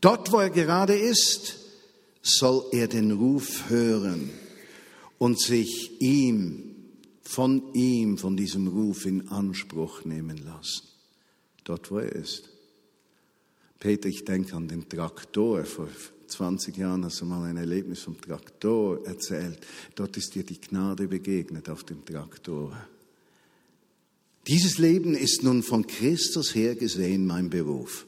Dort, 0.00 0.32
wo 0.32 0.38
er 0.38 0.50
gerade 0.50 0.96
ist, 0.96 1.58
soll 2.22 2.64
er 2.72 2.88
den 2.88 3.12
Ruf 3.12 3.68
hören 3.68 4.30
und 5.18 5.38
sich 5.38 6.00
ihm, 6.00 6.74
von 7.22 7.74
ihm, 7.74 8.18
von 8.18 8.36
diesem 8.36 8.68
Ruf 8.68 9.04
in 9.04 9.28
Anspruch 9.28 10.04
nehmen 10.04 10.38
lassen. 10.38 10.82
Dort, 11.64 11.90
wo 11.90 11.98
er 11.98 12.12
ist. 12.12 12.48
Peter, 13.80 14.08
ich 14.08 14.24
denke 14.24 14.54
an 14.56 14.68
den 14.68 14.88
Traktor. 14.88 15.64
Vor 15.64 15.88
20 16.28 16.76
Jahren 16.76 17.04
hast 17.04 17.20
du 17.20 17.24
mal 17.24 17.48
ein 17.48 17.56
Erlebnis 17.56 18.00
vom 18.00 18.20
Traktor 18.20 19.06
erzählt. 19.06 19.58
Dort 19.94 20.16
ist 20.16 20.34
dir 20.34 20.44
die 20.44 20.60
Gnade 20.60 21.08
begegnet 21.08 21.68
auf 21.68 21.84
dem 21.84 22.04
Traktor. 22.04 22.76
Dieses 24.46 24.78
Leben 24.78 25.14
ist 25.14 25.42
nun 25.42 25.62
von 25.62 25.86
Christus 25.86 26.54
her 26.54 26.76
gesehen 26.76 27.26
mein 27.26 27.50
Beruf. 27.50 28.06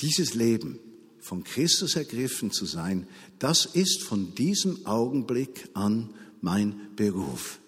Dieses 0.00 0.34
Leben, 0.34 0.78
von 1.20 1.42
Christus 1.42 1.96
ergriffen 1.96 2.52
zu 2.52 2.66
sein, 2.66 3.08
das 3.38 3.66
ist 3.66 4.02
von 4.02 4.34
diesem 4.34 4.86
Augenblick 4.86 5.68
an 5.74 6.14
mein 6.40 6.94
Beruf. 6.94 7.58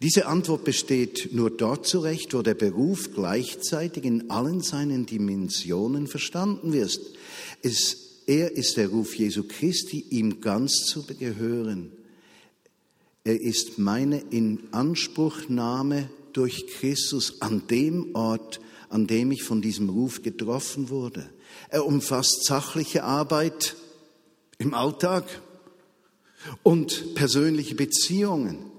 Diese 0.00 0.26
Antwort 0.26 0.64
besteht 0.64 1.30
nur 1.32 1.50
dort 1.50 1.86
zurecht, 1.86 2.32
wo 2.32 2.42
der 2.42 2.54
Beruf 2.54 3.12
gleichzeitig 3.14 4.04
in 4.04 4.30
allen 4.30 4.60
seinen 4.60 5.06
Dimensionen 5.06 6.06
verstanden 6.06 6.72
wird. 6.72 7.00
Es, 7.62 8.22
er 8.26 8.52
ist 8.52 8.76
der 8.76 8.88
Ruf 8.88 9.16
Jesu 9.16 9.42
Christi, 9.48 10.04
ihm 10.10 10.40
ganz 10.40 10.84
zu 10.84 11.04
gehören. 11.04 11.90
Er 13.24 13.40
ist 13.40 13.78
meine 13.78 14.20
Inanspruchnahme 14.30 16.08
durch 16.32 16.68
Christus 16.68 17.42
an 17.42 17.66
dem 17.68 18.14
Ort, 18.14 18.60
an 18.90 19.08
dem 19.08 19.32
ich 19.32 19.42
von 19.42 19.60
diesem 19.60 19.88
Ruf 19.88 20.22
getroffen 20.22 20.90
wurde. 20.90 21.28
Er 21.70 21.84
umfasst 21.84 22.44
sachliche 22.44 23.02
Arbeit 23.02 23.74
im 24.58 24.74
Alltag 24.74 25.24
und 26.62 27.14
persönliche 27.14 27.74
Beziehungen, 27.74 28.70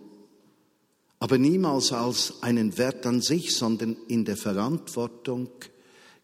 aber 1.20 1.38
niemals 1.38 1.92
als 1.92 2.42
einen 2.42 2.78
Wert 2.78 3.06
an 3.06 3.22
sich, 3.22 3.56
sondern 3.56 3.98
in 4.08 4.26
der 4.26 4.38
Verantwortung 4.38 5.50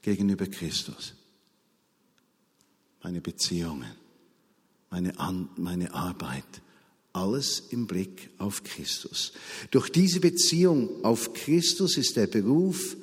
gegenüber 0.02 0.48
Christus. 0.48 1.14
Meine 3.04 3.22
Beziehungen, 3.22 3.92
meine, 4.90 5.20
An 5.20 5.50
meine 5.58 5.94
Arbeit, 5.94 6.62
alles 7.12 7.64
im 7.70 7.88
Blick 7.88 8.30
auf 8.38 8.64
Christus. 8.64 9.34
Durch 9.72 9.90
diese 9.90 10.20
Beziehung 10.20 11.04
auf 11.04 11.34
Christus 11.34 11.98
ist 11.98 12.16
der 12.16 12.28
Beruf 12.28 12.98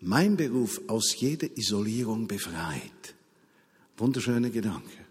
mein 0.00 0.36
Beruf 0.36 0.80
aus 0.86 1.18
jeder 1.18 1.48
Isolierung 1.56 2.28
befreit. 2.28 3.14
Wunderschöner 3.96 4.50
Gedanke. 4.50 5.06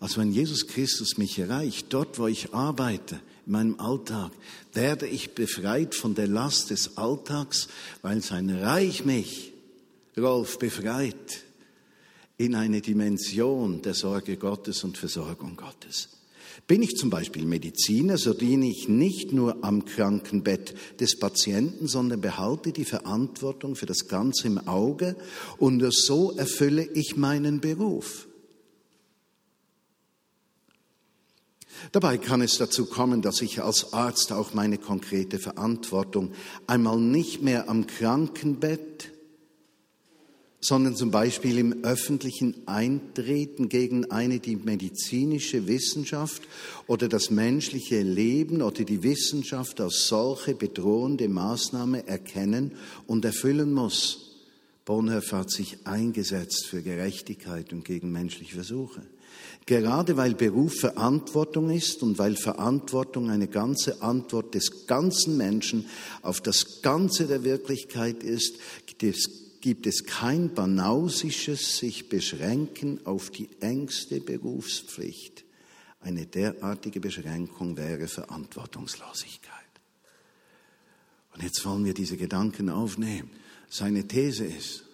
Also 0.00 0.20
wenn 0.20 0.32
Jesus 0.32 0.66
Christus 0.66 1.16
mich 1.16 1.38
erreicht, 1.38 1.86
dort 1.90 2.18
wo 2.18 2.26
ich 2.26 2.52
arbeite, 2.52 3.20
in 3.46 3.52
meinem 3.52 3.80
Alltag, 3.80 4.32
werde 4.72 5.06
ich 5.06 5.34
befreit 5.34 5.94
von 5.94 6.14
der 6.14 6.28
Last 6.28 6.70
des 6.70 6.96
Alltags, 6.96 7.68
weil 8.02 8.22
sein 8.22 8.50
Reich 8.50 9.04
mich, 9.04 9.52
Rolf, 10.16 10.58
befreit 10.58 11.44
in 12.36 12.54
eine 12.54 12.80
Dimension 12.80 13.82
der 13.82 13.94
Sorge 13.94 14.36
Gottes 14.36 14.84
und 14.84 14.98
Versorgung 14.98 15.56
Gottes. 15.56 16.08
Bin 16.66 16.82
ich 16.82 16.96
zum 16.96 17.10
Beispiel 17.10 17.44
Mediziner, 17.44 18.18
so 18.18 18.34
diene 18.34 18.68
ich 18.68 18.88
nicht 18.88 19.32
nur 19.32 19.64
am 19.64 19.84
Krankenbett 19.84 20.74
des 21.00 21.18
Patienten, 21.18 21.88
sondern 21.88 22.20
behalte 22.20 22.72
die 22.72 22.84
Verantwortung 22.84 23.74
für 23.74 23.86
das 23.86 24.06
Ganze 24.08 24.46
im 24.46 24.58
Auge 24.68 25.16
und 25.58 25.82
so 25.92 26.32
erfülle 26.32 26.88
ich 26.94 27.16
meinen 27.16 27.60
Beruf. 27.60 28.28
Dabei 31.90 32.18
kann 32.18 32.40
es 32.40 32.58
dazu 32.58 32.86
kommen, 32.86 33.22
dass 33.22 33.42
ich 33.42 33.62
als 33.62 33.92
Arzt 33.92 34.32
auch 34.32 34.54
meine 34.54 34.78
konkrete 34.78 35.38
Verantwortung 35.38 36.32
einmal 36.66 36.98
nicht 36.98 37.42
mehr 37.42 37.68
am 37.68 37.86
Krankenbett, 37.86 39.10
sondern 40.64 40.94
zum 40.94 41.10
Beispiel 41.10 41.58
im 41.58 41.82
öffentlichen 41.82 42.68
Eintreten 42.68 43.68
gegen 43.68 44.12
eine 44.12 44.38
die 44.38 44.54
medizinische 44.54 45.66
Wissenschaft 45.66 46.42
oder 46.86 47.08
das 47.08 47.30
menschliche 47.30 48.00
Leben 48.00 48.62
oder 48.62 48.84
die 48.84 49.02
Wissenschaft 49.02 49.80
als 49.80 50.06
solche 50.06 50.54
bedrohende 50.54 51.28
Maßnahme 51.28 52.06
erkennen 52.06 52.72
und 53.08 53.24
erfüllen 53.24 53.72
muss. 53.72 54.36
Bonhoeffer 54.84 55.38
hat 55.38 55.50
sich 55.50 55.78
eingesetzt 55.84 56.66
für 56.66 56.82
Gerechtigkeit 56.82 57.72
und 57.72 57.84
gegen 57.84 58.12
menschliche 58.12 58.54
Versuche. 58.54 59.02
Gerade 59.66 60.16
weil 60.16 60.34
Beruf 60.34 60.80
Verantwortung 60.80 61.70
ist 61.70 62.02
und 62.02 62.18
weil 62.18 62.36
Verantwortung 62.36 63.30
eine 63.30 63.46
ganze 63.46 64.02
Antwort 64.02 64.54
des 64.54 64.86
ganzen 64.86 65.36
Menschen 65.36 65.86
auf 66.22 66.40
das 66.40 66.82
Ganze 66.82 67.26
der 67.26 67.44
Wirklichkeit 67.44 68.24
ist, 68.24 68.56
gibt 68.88 69.86
es 69.86 70.04
kein 70.04 70.52
banausisches 70.52 71.78
sich 71.78 72.08
beschränken 72.08 73.06
auf 73.06 73.30
die 73.30 73.48
engste 73.60 74.20
Berufspflicht. 74.20 75.44
Eine 76.00 76.26
derartige 76.26 76.98
Beschränkung 76.98 77.76
wäre 77.76 78.08
Verantwortungslosigkeit. 78.08 79.52
Und 81.34 81.44
jetzt 81.44 81.64
wollen 81.64 81.84
wir 81.84 81.94
diese 81.94 82.16
Gedanken 82.16 82.68
aufnehmen. 82.68 83.30
Seine 83.68 84.06
These 84.06 84.44
ist, 84.44 84.84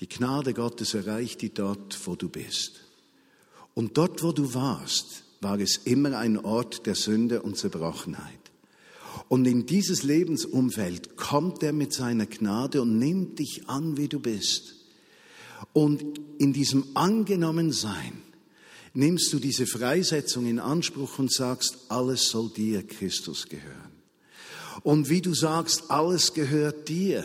die 0.00 0.08
Gnade 0.08 0.54
Gottes 0.54 0.94
erreicht 0.94 1.42
dich 1.42 1.52
dort, 1.52 1.98
wo 2.06 2.16
du 2.16 2.30
bist. 2.30 2.80
Und 3.80 3.96
dort, 3.96 4.22
wo 4.22 4.32
du 4.32 4.52
warst, 4.52 5.24
war 5.40 5.58
es 5.58 5.78
immer 5.78 6.18
ein 6.18 6.36
Ort 6.36 6.84
der 6.84 6.94
Sünde 6.94 7.40
und 7.40 7.56
Zerbrochenheit. 7.56 8.50
Und 9.30 9.46
in 9.46 9.64
dieses 9.64 10.02
Lebensumfeld 10.02 11.16
kommt 11.16 11.62
er 11.62 11.72
mit 11.72 11.94
seiner 11.94 12.26
Gnade 12.26 12.82
und 12.82 12.98
nimmt 12.98 13.38
dich 13.38 13.70
an, 13.70 13.96
wie 13.96 14.08
du 14.08 14.20
bist. 14.20 14.74
Und 15.72 16.20
in 16.36 16.52
diesem 16.52 16.88
Angenommensein 16.92 18.20
nimmst 18.92 19.32
du 19.32 19.38
diese 19.38 19.66
Freisetzung 19.66 20.44
in 20.44 20.58
Anspruch 20.58 21.18
und 21.18 21.32
sagst, 21.32 21.78
alles 21.88 22.28
soll 22.28 22.50
dir, 22.50 22.86
Christus, 22.86 23.46
gehören. 23.46 23.92
Und 24.82 25.08
wie 25.08 25.22
du 25.22 25.32
sagst, 25.32 25.90
alles 25.90 26.34
gehört 26.34 26.90
dir, 26.90 27.24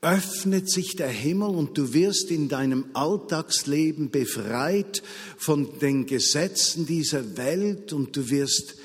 öffnet 0.00 0.70
sich 0.70 0.94
der 0.94 1.08
Himmel 1.08 1.48
und 1.48 1.76
du 1.76 1.92
wirst 1.92 2.30
in 2.30 2.48
deinem 2.48 2.86
Alltagsleben 2.94 4.10
befreit 4.10 5.02
von 5.36 5.78
den 5.80 6.06
Gesetzen 6.06 6.86
dieser 6.86 7.36
Welt 7.36 7.92
und 7.92 8.16
du 8.16 8.30
wirst 8.30 8.76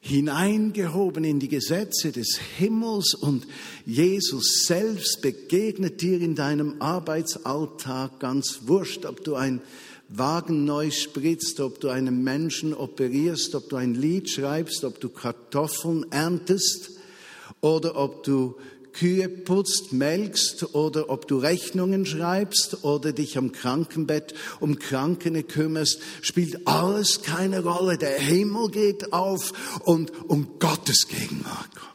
hineingehoben 0.00 1.24
in 1.24 1.38
die 1.38 1.48
Gesetze 1.48 2.12
des 2.12 2.38
Himmels 2.58 3.14
und 3.14 3.46
Jesus 3.84 4.64
selbst 4.66 5.20
begegnet 5.22 6.00
dir 6.00 6.20
in 6.20 6.34
deinem 6.34 6.80
Arbeitsalltag. 6.80 8.20
Ganz 8.20 8.60
wurscht, 8.66 9.04
ob 9.06 9.24
du 9.24 9.34
ein 9.34 9.60
Wagen 10.08 10.64
neu 10.64 10.90
spritzt, 10.90 11.60
ob 11.60 11.80
du 11.80 11.88
einen 11.88 12.22
Menschen 12.22 12.74
operierst, 12.74 13.54
ob 13.54 13.68
du 13.68 13.76
ein 13.76 13.94
Lied 13.94 14.30
schreibst, 14.30 14.84
ob 14.84 15.00
du 15.00 15.08
Kartoffeln 15.08 16.06
erntest 16.10 16.90
oder 17.60 17.96
ob 17.96 18.24
du 18.24 18.56
Kühe 18.94 19.28
putzt, 19.28 19.92
melkst 19.92 20.74
oder 20.74 21.10
ob 21.10 21.28
du 21.28 21.38
Rechnungen 21.38 22.06
schreibst 22.06 22.84
oder 22.84 23.12
dich 23.12 23.36
am 23.36 23.52
Krankenbett 23.52 24.34
um 24.60 24.78
Krankene 24.78 25.42
kümmerst, 25.42 26.00
spielt 26.22 26.66
alles 26.66 27.22
keine 27.22 27.62
Rolle. 27.64 27.98
Der 27.98 28.18
Himmel 28.18 28.70
geht 28.70 29.12
auf 29.12 29.52
und 29.80 30.12
um 30.28 30.58
Gottes 30.60 31.08
Gegenwart 31.08 31.74
kommt. 31.74 31.94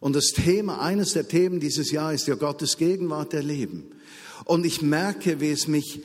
Und 0.00 0.16
das 0.16 0.28
Thema, 0.28 0.80
eines 0.80 1.12
der 1.12 1.28
Themen 1.28 1.60
dieses 1.60 1.90
Jahr 1.90 2.14
ist 2.14 2.26
ja 2.26 2.36
Gottes 2.36 2.76
Gegenwart 2.76 3.34
erleben. 3.34 3.92
Und 4.44 4.64
ich 4.64 4.80
merke, 4.80 5.40
wie 5.40 5.50
es 5.50 5.68
mich, 5.68 6.00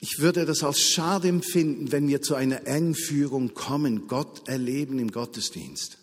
ich 0.00 0.18
würde 0.18 0.44
das 0.44 0.62
als 0.62 0.80
schade 0.80 1.28
empfinden, 1.28 1.92
wenn 1.92 2.08
wir 2.08 2.22
zu 2.22 2.34
einer 2.34 2.66
Engführung 2.66 3.54
kommen, 3.54 4.08
Gott 4.08 4.48
erleben 4.48 4.98
im 4.98 5.10
Gottesdienst. 5.10 5.98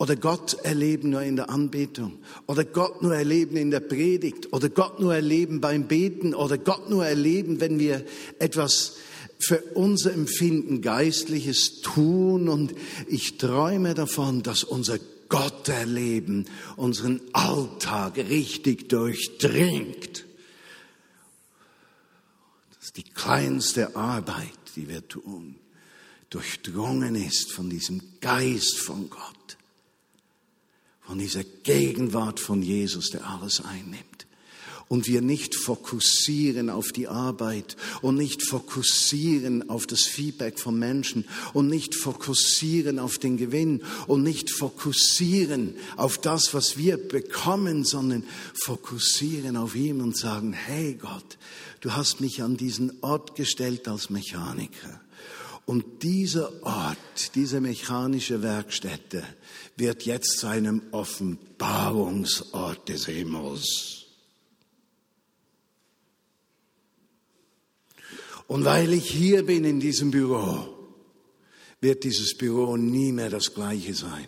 Oder 0.00 0.16
Gott 0.16 0.54
erleben 0.62 1.10
nur 1.10 1.20
in 1.20 1.36
der 1.36 1.50
Anbetung. 1.50 2.20
Oder 2.46 2.64
Gott 2.64 3.02
nur 3.02 3.14
erleben 3.14 3.58
in 3.58 3.70
der 3.70 3.80
Predigt. 3.80 4.50
Oder 4.50 4.70
Gott 4.70 4.98
nur 4.98 5.14
erleben 5.14 5.60
beim 5.60 5.88
Beten. 5.88 6.34
Oder 6.34 6.56
Gott 6.56 6.88
nur 6.88 7.04
erleben, 7.04 7.60
wenn 7.60 7.78
wir 7.78 8.06
etwas 8.38 8.96
für 9.38 9.60
unser 9.74 10.14
Empfinden 10.14 10.80
Geistliches 10.80 11.82
tun. 11.82 12.48
Und 12.48 12.74
ich 13.08 13.36
träume 13.36 13.92
davon, 13.92 14.42
dass 14.42 14.64
unser 14.64 14.98
Gott 15.28 15.68
erleben 15.68 16.46
unseren 16.76 17.20
Alltag 17.34 18.16
richtig 18.16 18.88
durchdringt. 18.88 20.24
Dass 22.80 22.94
die 22.94 23.02
kleinste 23.02 23.96
Arbeit, 23.96 24.48
die 24.76 24.88
wir 24.88 25.06
tun, 25.06 25.56
durchdrungen 26.30 27.16
ist 27.16 27.52
von 27.52 27.68
diesem 27.68 28.00
Geist 28.22 28.78
von 28.78 29.10
Gott 29.10 29.39
von 31.10 31.18
dieser 31.18 31.42
Gegenwart 31.42 32.38
von 32.38 32.62
Jesus, 32.62 33.10
der 33.10 33.26
alles 33.26 33.64
einnimmt. 33.64 34.28
Und 34.86 35.08
wir 35.08 35.20
nicht 35.22 35.56
fokussieren 35.56 36.70
auf 36.70 36.92
die 36.92 37.08
Arbeit 37.08 37.76
und 38.00 38.14
nicht 38.14 38.48
fokussieren 38.48 39.68
auf 39.68 39.88
das 39.88 40.02
Feedback 40.02 40.60
von 40.60 40.78
Menschen 40.78 41.24
und 41.52 41.66
nicht 41.66 41.96
fokussieren 41.96 43.00
auf 43.00 43.18
den 43.18 43.38
Gewinn 43.38 43.82
und 44.06 44.22
nicht 44.22 44.52
fokussieren 44.52 45.74
auf 45.96 46.16
das, 46.16 46.54
was 46.54 46.76
wir 46.76 46.96
bekommen, 46.96 47.84
sondern 47.84 48.22
fokussieren 48.54 49.56
auf 49.56 49.74
ihm 49.74 50.00
und 50.00 50.16
sagen, 50.16 50.52
hey 50.52 50.94
Gott, 50.94 51.38
du 51.80 51.94
hast 51.94 52.20
mich 52.20 52.40
an 52.40 52.56
diesen 52.56 53.02
Ort 53.02 53.34
gestellt 53.34 53.88
als 53.88 54.10
Mechaniker. 54.10 55.00
Und 55.70 56.02
dieser 56.02 56.64
Ort, 56.64 57.36
diese 57.36 57.60
mechanische 57.60 58.42
Werkstätte 58.42 59.22
wird 59.76 60.02
jetzt 60.02 60.40
zu 60.40 60.48
einem 60.48 60.82
Offenbarungsort 60.90 62.88
des 62.88 63.06
Himmels. 63.06 64.06
Und 68.48 68.64
weil 68.64 68.92
ich 68.92 69.08
hier 69.12 69.46
bin 69.46 69.62
in 69.62 69.78
diesem 69.78 70.10
Büro, 70.10 70.76
wird 71.80 72.02
dieses 72.02 72.36
Büro 72.36 72.76
nie 72.76 73.12
mehr 73.12 73.30
das 73.30 73.54
gleiche 73.54 73.94
sein, 73.94 74.26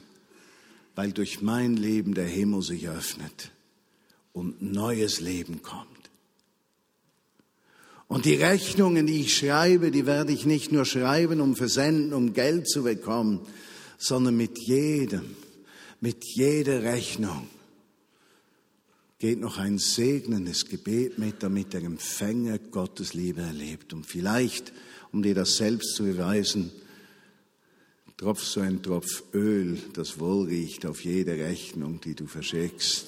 weil 0.95 1.11
durch 1.11 1.43
mein 1.43 1.77
Leben 1.77 2.15
der 2.15 2.29
Himmel 2.29 2.63
sich 2.63 2.89
öffnet 2.89 3.51
und 4.33 4.63
neues 4.63 5.19
Leben 5.19 5.61
kommt. 5.61 5.92
Und 8.13 8.27
die 8.27 8.35
Rechnungen, 8.35 9.07
die 9.07 9.23
ich 9.23 9.35
schreibe, 9.35 9.91
die 9.91 10.05
werde 10.05 10.33
ich 10.35 10.45
nicht 10.45 10.71
nur 10.71 10.85
schreiben, 10.85 11.41
um 11.41 11.57
versenden, 11.57 12.13
um 12.13 12.35
Geld 12.35 12.69
zu 12.69 12.83
bekommen, 12.83 13.41
sondern 13.97 14.37
mit 14.37 14.59
jedem, 14.59 15.35
mit 16.03 16.23
jeder 16.23 16.83
Rechnung 16.83 17.49
geht 19.19 19.41
noch 19.41 19.57
ein 19.57 19.79
segnendes 19.79 20.67
Gebet 20.67 21.17
mit, 21.17 21.43
damit 21.43 21.73
der 21.73 21.85
Empfänger 21.85 22.59
Gottes 22.59 23.15
Liebe 23.15 23.41
erlebt. 23.41 23.95
Und 23.95 24.05
vielleicht, 24.05 24.75
um 25.11 25.23
dir 25.23 25.35
das 25.35 25.57
selbst 25.57 25.95
zu 25.95 26.03
beweisen, 26.03 26.71
tropfst 28.19 28.57
du 28.57 28.61
ein 28.61 28.83
Tropf 28.83 29.23
Öl, 29.33 29.79
das 29.95 30.21
wohl 30.21 30.49
riecht, 30.49 30.85
auf 30.85 31.03
jede 31.03 31.33
Rechnung, 31.33 31.99
die 32.03 32.15
du 32.15 32.27
verschickst, 32.27 33.07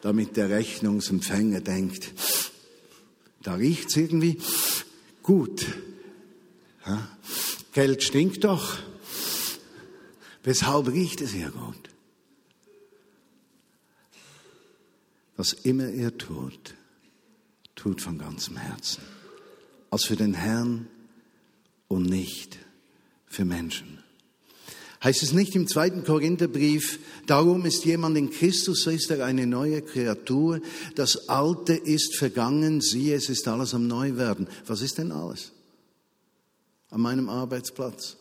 damit 0.00 0.38
der 0.38 0.48
Rechnungsempfänger 0.48 1.60
denkt, 1.60 2.10
da 3.42 3.54
riecht's 3.54 3.96
irgendwie 3.96 4.38
gut. 5.22 5.66
Ja? 6.86 7.08
Geld 7.72 8.02
stinkt 8.02 8.44
doch. 8.44 8.78
Weshalb 10.42 10.88
riecht 10.88 11.20
es 11.20 11.32
hier 11.32 11.50
gut? 11.50 11.90
Was 15.36 15.52
immer 15.52 15.88
er 15.88 16.16
tut, 16.18 16.74
tut 17.74 18.00
von 18.00 18.18
ganzem 18.18 18.56
Herzen. 18.56 19.02
Als 19.90 20.04
für 20.04 20.16
den 20.16 20.34
Herrn 20.34 20.88
und 21.88 22.04
nicht 22.04 22.58
für 23.26 23.44
Menschen. 23.44 24.01
Heißt 25.02 25.22
es 25.22 25.32
nicht 25.32 25.56
im 25.56 25.66
zweiten 25.66 26.04
Korintherbrief, 26.04 27.00
darum 27.26 27.66
ist 27.66 27.84
jemand 27.84 28.16
in 28.16 28.30
Christus, 28.30 28.82
so 28.82 28.90
ist 28.90 29.10
er 29.10 29.24
eine 29.24 29.48
neue 29.48 29.82
Kreatur, 29.82 30.60
das 30.94 31.28
Alte 31.28 31.74
ist 31.74 32.16
vergangen, 32.16 32.80
siehe, 32.80 33.16
es 33.16 33.28
ist 33.28 33.48
alles 33.48 33.74
am 33.74 33.88
Neuwerden. 33.88 34.46
Was 34.66 34.80
ist 34.80 34.98
denn 34.98 35.10
alles? 35.10 35.50
An 36.90 37.00
meinem 37.00 37.28
Arbeitsplatz. 37.28 38.16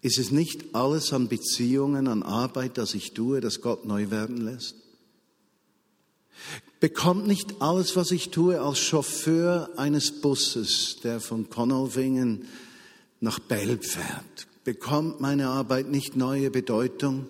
Ist 0.00 0.18
es 0.18 0.30
nicht 0.30 0.74
alles 0.74 1.12
an 1.12 1.28
Beziehungen, 1.28 2.06
an 2.06 2.22
Arbeit, 2.22 2.78
das 2.78 2.94
ich 2.94 3.12
tue, 3.12 3.40
das 3.40 3.60
Gott 3.60 3.84
neu 3.84 4.10
werden 4.10 4.38
lässt? 4.38 4.76
Bekommt 6.80 7.26
nicht 7.26 7.60
alles, 7.60 7.96
was 7.96 8.12
ich 8.12 8.30
tue, 8.30 8.60
als 8.60 8.78
Chauffeur 8.78 9.70
eines 9.76 10.20
Busses, 10.20 10.98
der 11.02 11.20
von 11.20 11.50
Konolfingen 11.50 12.46
nach 13.20 13.38
Belb 13.38 13.84
fährt, 13.84 14.46
bekommt 14.66 15.20
meine 15.20 15.46
Arbeit 15.46 15.88
nicht 15.88 16.16
neue 16.16 16.50
Bedeutung, 16.50 17.28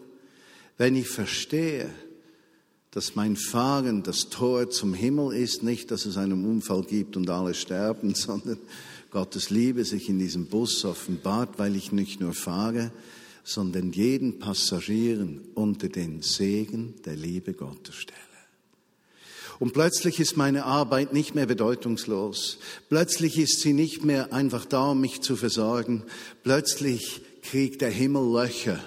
wenn 0.79 0.97
ich 0.97 1.07
verstehe, 1.07 1.91
dass 2.91 3.15
mein 3.15 3.37
Fahren 3.37 4.03
das 4.03 4.31
Tor 4.31 4.71
zum 4.71 4.95
Himmel 4.95 5.37
ist, 5.37 5.63
nicht, 5.63 5.91
dass 5.91 6.07
es 6.07 6.17
einen 6.17 6.47
Unfall 6.47 6.83
gibt 6.83 7.15
und 7.15 7.29
alle 7.29 7.53
sterben, 7.53 8.15
sondern 8.15 8.57
Gottes 9.11 9.51
Liebe 9.51 9.85
sich 9.85 10.09
in 10.09 10.19
diesem 10.19 10.47
Bus 10.47 10.83
offenbart, 10.87 11.59
weil 11.59 11.77
ich 11.77 11.93
nicht 11.93 12.21
nur 12.21 12.33
fahre, 12.33 12.91
sondern 13.45 13.93
jeden 13.93 14.39
Passagieren 14.39 15.43
unter 15.55 15.91
den 15.91 16.23
Segen 16.23 16.95
der 17.05 17.17
Liebe 17.17 17.53
Gottes 17.53 17.97
stelle. 17.97 18.26
Und 19.59 19.73
plötzlich 19.73 20.21
ist 20.21 20.37
meine 20.37 20.65
Arbeit 20.65 21.13
nicht 21.13 21.35
mehr 21.35 21.47
bedeutungslos. 21.47 22.59
Plötzlich 22.89 23.39
ist 23.39 23.61
sie 23.61 23.73
nicht 23.73 24.05
mehr 24.05 24.33
einfach 24.33 24.67
da, 24.67 24.91
um 24.91 25.01
mich 25.01 25.23
zu 25.23 25.37
versorgen. 25.37 26.05
Plötzlich 26.43 27.23
kriegt 27.43 27.81
der 27.81 27.91
Himmel 27.91 28.33
Löcher. 28.33 28.79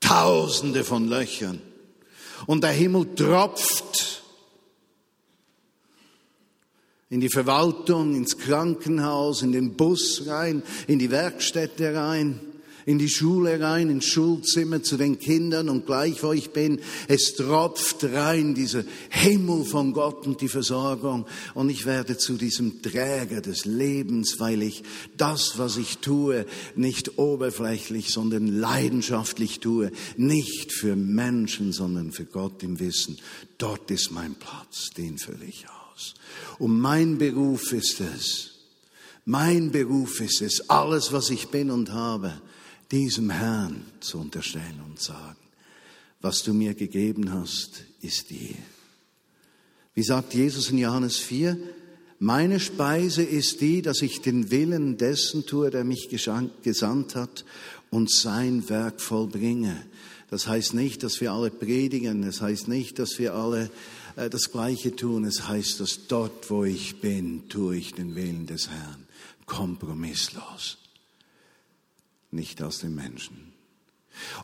Tausende 0.00 0.82
von 0.82 1.08
Löchern. 1.08 1.60
Und 2.46 2.64
der 2.64 2.72
Himmel 2.72 3.14
tropft 3.14 4.22
in 7.10 7.20
die 7.20 7.28
Verwaltung, 7.28 8.14
ins 8.14 8.38
Krankenhaus, 8.38 9.42
in 9.42 9.52
den 9.52 9.76
Bus 9.76 10.24
rein, 10.26 10.62
in 10.86 10.98
die 10.98 11.10
Werkstätte 11.10 11.94
rein 11.94 12.40
in 12.90 12.98
die 12.98 13.08
Schule 13.08 13.60
rein, 13.60 13.88
ins 13.88 14.06
Schulzimmer 14.06 14.82
zu 14.82 14.96
den 14.96 15.20
Kindern 15.20 15.68
und 15.68 15.86
gleich 15.86 16.24
wo 16.24 16.32
ich 16.32 16.50
bin, 16.50 16.80
es 17.06 17.36
tropft 17.36 18.02
rein 18.02 18.52
dieser 18.54 18.82
Himmel 19.10 19.64
von 19.64 19.92
Gott 19.92 20.26
und 20.26 20.40
die 20.40 20.48
Versorgung 20.48 21.24
und 21.54 21.70
ich 21.70 21.86
werde 21.86 22.18
zu 22.18 22.36
diesem 22.36 22.82
Träger 22.82 23.42
des 23.42 23.64
Lebens, 23.64 24.40
weil 24.40 24.60
ich 24.62 24.82
das, 25.16 25.56
was 25.56 25.76
ich 25.76 25.98
tue, 25.98 26.46
nicht 26.74 27.16
oberflächlich, 27.16 28.10
sondern 28.10 28.48
leidenschaftlich 28.48 29.60
tue, 29.60 29.92
nicht 30.16 30.72
für 30.72 30.96
Menschen, 30.96 31.72
sondern 31.72 32.10
für 32.10 32.24
Gott 32.24 32.64
im 32.64 32.80
Wissen. 32.80 33.18
Dort 33.56 33.88
ist 33.92 34.10
mein 34.10 34.34
Platz, 34.34 34.90
den 34.96 35.16
fülle 35.16 35.44
ich 35.44 35.64
aus. 35.68 36.14
Und 36.58 36.80
mein 36.80 37.18
Beruf 37.18 37.72
ist 37.72 38.00
es, 38.00 38.50
mein 39.26 39.70
Beruf 39.70 40.20
ist 40.20 40.42
es, 40.42 40.68
alles, 40.68 41.12
was 41.12 41.30
ich 41.30 41.48
bin 41.48 41.70
und 41.70 41.92
habe, 41.92 42.32
diesem 42.90 43.30
Herrn 43.30 43.84
zu 44.00 44.18
unterstellen 44.18 44.80
und 44.86 45.00
sagen, 45.00 45.36
was 46.20 46.42
du 46.42 46.52
mir 46.52 46.74
gegeben 46.74 47.32
hast, 47.32 47.84
ist 48.02 48.30
dir. 48.30 48.56
Wie 49.94 50.02
sagt 50.02 50.34
Jesus 50.34 50.70
in 50.70 50.78
Johannes 50.78 51.16
4? 51.16 51.56
Meine 52.18 52.60
Speise 52.60 53.22
ist 53.22 53.60
die, 53.60 53.80
dass 53.80 54.02
ich 54.02 54.20
den 54.20 54.50
Willen 54.50 54.98
dessen 54.98 55.46
tue, 55.46 55.70
der 55.70 55.84
mich 55.84 56.08
gesandt 56.10 57.14
hat 57.14 57.44
und 57.88 58.10
sein 58.10 58.68
Werk 58.68 59.00
vollbringe. 59.00 59.84
Das 60.28 60.46
heißt 60.46 60.74
nicht, 60.74 61.02
dass 61.02 61.20
wir 61.20 61.32
alle 61.32 61.50
predigen, 61.50 62.22
das 62.22 62.40
heißt 62.40 62.68
nicht, 62.68 62.98
dass 62.98 63.18
wir 63.18 63.34
alle 63.34 63.70
äh, 64.16 64.30
das 64.30 64.52
Gleiche 64.52 64.94
tun, 64.94 65.24
es 65.24 65.48
heißt, 65.48 65.80
dass 65.80 66.06
dort, 66.06 66.50
wo 66.50 66.64
ich 66.64 67.00
bin, 67.00 67.48
tue 67.48 67.78
ich 67.78 67.94
den 67.94 68.14
Willen 68.14 68.46
des 68.46 68.68
Herrn, 68.68 69.06
kompromisslos 69.46 70.79
nicht 72.30 72.62
aus 72.62 72.80
dem 72.80 72.94
Menschen. 72.94 73.52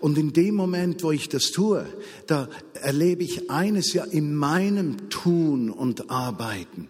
Und 0.01 0.16
in 0.16 0.33
dem 0.33 0.55
Moment, 0.55 1.03
wo 1.03 1.11
ich 1.11 1.29
das 1.29 1.51
tue, 1.51 1.87
da 2.27 2.49
erlebe 2.75 3.25
ich 3.25 3.51
eines 3.51 3.92
ja 3.92 4.05
in 4.05 4.35
meinem 4.35 5.11
Tun 5.11 5.70
und 5.70 6.11
Arbeiten. 6.11 6.88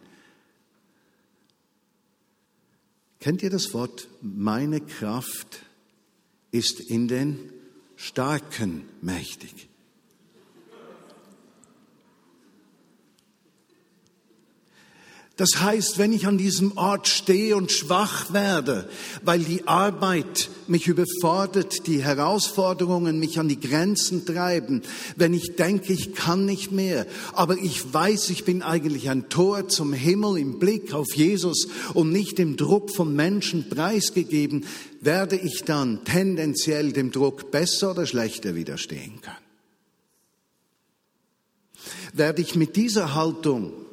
Kennt 3.20 3.42
ihr 3.42 3.50
das 3.50 3.72
Wort? 3.74 4.08
Meine 4.20 4.80
Kraft 4.80 5.62
ist 6.52 6.80
in 6.80 7.08
den 7.08 7.52
Starken 7.96 8.84
mächtig. 9.00 9.68
Das 15.36 15.60
heißt, 15.60 15.98
wenn 15.98 16.14
ich 16.14 16.26
an 16.26 16.38
diesem 16.38 16.78
Ort 16.78 17.08
stehe 17.08 17.58
und 17.58 17.70
schwach 17.70 18.32
werde, 18.32 18.88
weil 19.22 19.40
die 19.40 19.68
Arbeit 19.68 20.48
mich 20.66 20.88
überfordert, 20.88 21.86
die 21.86 22.02
Herausforderungen 22.02 23.20
mich 23.20 23.38
an 23.38 23.46
die 23.46 23.60
Grenzen 23.60 24.24
treiben, 24.24 24.80
wenn 25.14 25.34
ich 25.34 25.54
denke, 25.56 25.92
ich 25.92 26.14
kann 26.14 26.46
nicht 26.46 26.72
mehr, 26.72 27.06
aber 27.34 27.58
ich 27.58 27.92
weiß, 27.92 28.30
ich 28.30 28.44
bin 28.44 28.62
eigentlich 28.62 29.10
ein 29.10 29.28
Tor 29.28 29.68
zum 29.68 29.92
Himmel 29.92 30.38
im 30.38 30.58
Blick 30.58 30.94
auf 30.94 31.14
Jesus 31.14 31.68
und 31.92 32.12
nicht 32.12 32.38
dem 32.38 32.56
Druck 32.56 32.90
von 32.90 33.14
Menschen 33.14 33.68
preisgegeben, 33.68 34.64
werde 35.02 35.36
ich 35.36 35.64
dann 35.66 36.02
tendenziell 36.06 36.92
dem 36.92 37.10
Druck 37.10 37.50
besser 37.50 37.90
oder 37.90 38.06
schlechter 38.06 38.54
widerstehen 38.54 39.20
können. 39.20 39.36
Werde 42.14 42.40
ich 42.40 42.54
mit 42.54 42.76
dieser 42.76 43.14
Haltung 43.14 43.85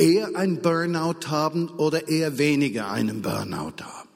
eher 0.00 0.34
ein 0.34 0.62
Burnout 0.62 1.28
haben 1.28 1.68
oder 1.68 2.08
eher 2.08 2.38
weniger 2.38 2.90
einen 2.90 3.22
Burnout 3.22 3.82
haben? 3.82 4.08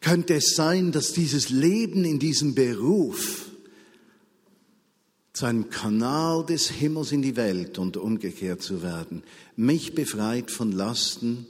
Könnte 0.00 0.34
es 0.34 0.54
sein, 0.54 0.92
dass 0.92 1.12
dieses 1.12 1.48
Leben 1.48 2.04
in 2.04 2.18
diesem 2.18 2.54
Beruf 2.54 3.46
zu 5.32 5.46
einem 5.46 5.70
Kanal 5.70 6.44
des 6.44 6.68
Himmels 6.68 7.12
in 7.12 7.22
die 7.22 7.36
Welt 7.36 7.78
und 7.78 7.96
umgekehrt 7.96 8.62
zu 8.62 8.82
werden, 8.82 9.22
mich 9.56 9.94
befreit 9.94 10.50
von 10.50 10.72
Lasten, 10.72 11.46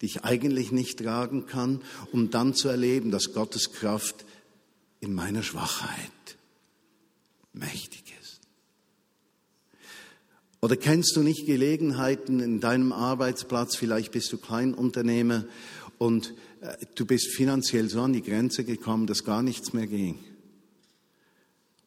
die 0.00 0.06
ich 0.06 0.24
eigentlich 0.24 0.72
nicht 0.72 0.98
tragen 0.98 1.46
kann, 1.46 1.80
um 2.12 2.30
dann 2.30 2.54
zu 2.54 2.68
erleben, 2.68 3.10
dass 3.10 3.32
Gottes 3.32 3.72
Kraft 3.72 4.24
in 5.00 5.14
meiner 5.14 5.42
Schwachheit 5.42 6.36
mächtig 7.52 8.07
oder 10.60 10.76
kennst 10.76 11.14
du 11.16 11.22
nicht 11.22 11.46
Gelegenheiten 11.46 12.40
in 12.40 12.60
deinem 12.60 12.92
Arbeitsplatz, 12.92 13.76
vielleicht 13.76 14.12
bist 14.12 14.32
du 14.32 14.38
Kleinunternehmer 14.38 15.44
und 15.98 16.34
äh, 16.60 16.76
du 16.94 17.06
bist 17.06 17.28
finanziell 17.28 17.88
so 17.88 18.02
an 18.02 18.12
die 18.12 18.22
Grenze 18.22 18.64
gekommen, 18.64 19.06
dass 19.06 19.24
gar 19.24 19.42
nichts 19.42 19.72
mehr 19.72 19.86
ging. 19.86 20.18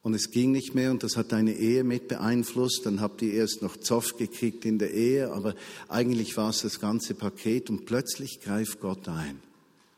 Und 0.04 0.16
es 0.16 0.32
ging 0.32 0.52
nicht 0.52 0.74
mehr 0.74 0.90
und 0.90 1.04
das 1.04 1.16
hat 1.16 1.32
deine 1.32 1.54
Ehe 1.54 1.84
mit 1.84 2.08
beeinflusst. 2.08 2.86
Dann 2.86 3.02
habt 3.02 3.22
ihr 3.22 3.34
erst 3.34 3.62
noch 3.62 3.78
Zoff 3.78 4.18
gekriegt 4.18 4.66
in 4.66 4.80
der 4.80 4.94
Ehe, 4.94 5.32
aber 5.32 5.54
eigentlich 5.90 6.36
war 6.38 6.50
es 6.50 6.62
das 6.62 6.80
ganze 6.80 7.14
Paket 7.14 7.70
und 7.70 7.86
plötzlich 7.86 8.40
greift 8.42 8.80
Gott 8.80 9.08
ein 9.08 9.40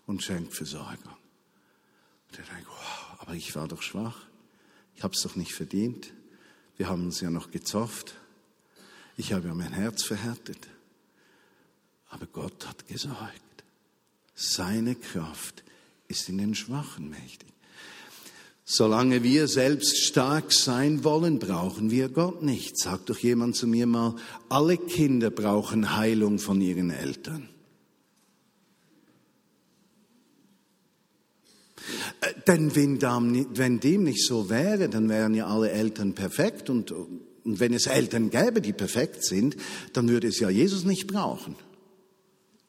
und 0.06 0.22
schenkt 0.22 0.54
Versorgung. 0.54 1.14
Und 2.30 2.40
er 2.40 2.46
denkt, 2.54 2.68
wow, 2.68 3.20
aber 3.20 3.34
ich 3.36 3.56
war 3.56 3.68
doch 3.70 3.82
schwach. 3.82 4.28
Ich 4.96 5.04
habe 5.04 5.14
es 5.14 5.22
doch 5.22 5.38
nicht 5.38 5.54
verdient. 5.54 6.12
Wir 6.76 6.90
haben 6.90 7.06
uns 7.06 7.22
ja 7.22 7.30
noch 7.30 7.52
gezofft. 7.52 8.16
Ich 9.18 9.34
habe 9.34 9.48
ja 9.48 9.54
mein 9.54 9.74
Herz 9.74 10.04
verhärtet. 10.04 10.68
Aber 12.10 12.26
Gott 12.28 12.68
hat 12.68 12.88
gesagt, 12.88 13.64
seine 14.36 14.96
Kraft 14.96 15.64
ist 16.08 16.30
in 16.30 16.38
den 16.38 16.56
Schwachen 16.56 17.10
mächtig. 17.10 17.50
Solange 18.66 19.24
wir 19.24 19.48
selbst 19.48 19.98
stark 19.98 20.54
sein 20.54 21.04
wollen, 21.04 21.38
brauchen 21.38 21.92
wir 21.92 22.08
Gott 22.10 22.44
nicht. 22.44 22.78
Sagt 22.80 23.10
doch 23.10 23.18
jemand 23.18 23.56
zu 23.56 23.68
mir 23.68 23.86
mal, 23.86 24.16
alle 24.48 24.78
Kinder 24.78 25.30
brauchen 25.30 25.98
Heilung 25.98 26.40
von 26.40 26.62
ihren 26.62 26.90
Eltern. 26.90 27.50
Äh, 32.22 32.34
denn 32.48 32.76
wenn 32.76 33.80
dem 33.80 34.04
nicht 34.04 34.26
so 34.26 34.50
wäre, 34.50 34.88
dann 34.88 35.10
wären 35.10 35.34
ja 35.34 35.48
alle 35.48 35.72
Eltern 35.72 36.14
perfekt 36.14 36.70
und 36.70 36.94
und 37.44 37.60
wenn 37.60 37.74
es 37.74 37.88
Eltern 37.88 38.30
gäbe, 38.30 38.62
die 38.62 38.74
perfekt 38.74 39.24
sind, 39.24 39.58
dann 39.94 40.08
würde 40.08 40.28
es 40.28 40.40
ja 40.40 40.50
Jesus 40.50 40.84
nicht 40.86 41.08
brauchen. 41.08 41.56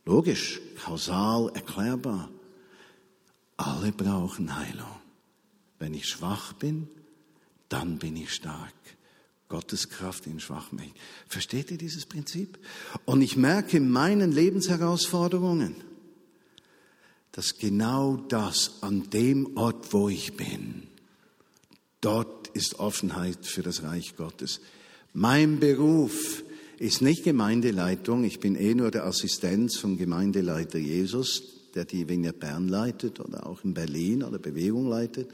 Logisch, 0.05 0.61
kausal, 0.85 1.51
erklärbar. 1.55 2.31
Alle 3.57 3.93
brauchen 3.93 4.57
Heilung. 4.57 4.97
Wenn 5.79 5.95
ich 5.95 6.09
schwach 6.09 6.53
bin, 6.55 6.89
dann 7.69 7.99
bin 7.99 8.17
ich 8.17 8.33
stark. 8.33 8.75
Gottes 9.49 9.89
Kraft 9.89 10.27
in 10.27 10.41
Schwachmächten. 10.41 10.97
Versteht 11.29 11.71
ihr 11.71 11.79
dieses 11.79 12.07
Prinzip? 12.07 12.59
Und 13.05 13.23
ich 13.23 13.37
merke 13.37 13.77
in 13.77 13.91
meinen 13.91 14.33
Lebensherausforderungen, 14.33 15.77
dass 17.33 17.59
genau 17.59 18.17
das 18.17 18.83
an 18.83 19.11
dem 19.11 19.57
Ort, 19.57 19.93
wo 19.93 20.09
ich 20.09 20.37
bin, 20.37 20.89
Dort 22.05 22.49
ist 22.49 22.81
Offenheit 22.81 23.47
für 23.47 23.63
das 23.63 23.83
Reich 23.83 24.15
Gottes. 24.15 24.61
Mein 25.15 25.59
Beruf 25.59 26.45
ist 26.79 27.01
nicht 27.01 27.25
Gemeindeleitung. 27.25 28.25
Ich 28.25 28.41
bin 28.41 28.57
eh 28.57 28.75
nur 28.75 28.91
der 28.91 29.07
Assistenz 29.07 29.79
vom 29.79 29.97
Gemeindeleiter 29.97 30.79
Jesus, 30.79 31.43
der 31.75 31.87
die 31.87 32.07
Vignette 32.07 32.41
Bern 32.41 32.69
leitet 32.69 33.21
oder 33.21 33.47
auch 33.47 33.65
in 33.65 33.73
Berlin 33.73 34.23
oder 34.23 34.39
Bewegung 34.39 34.87
leitet. 34.87 35.31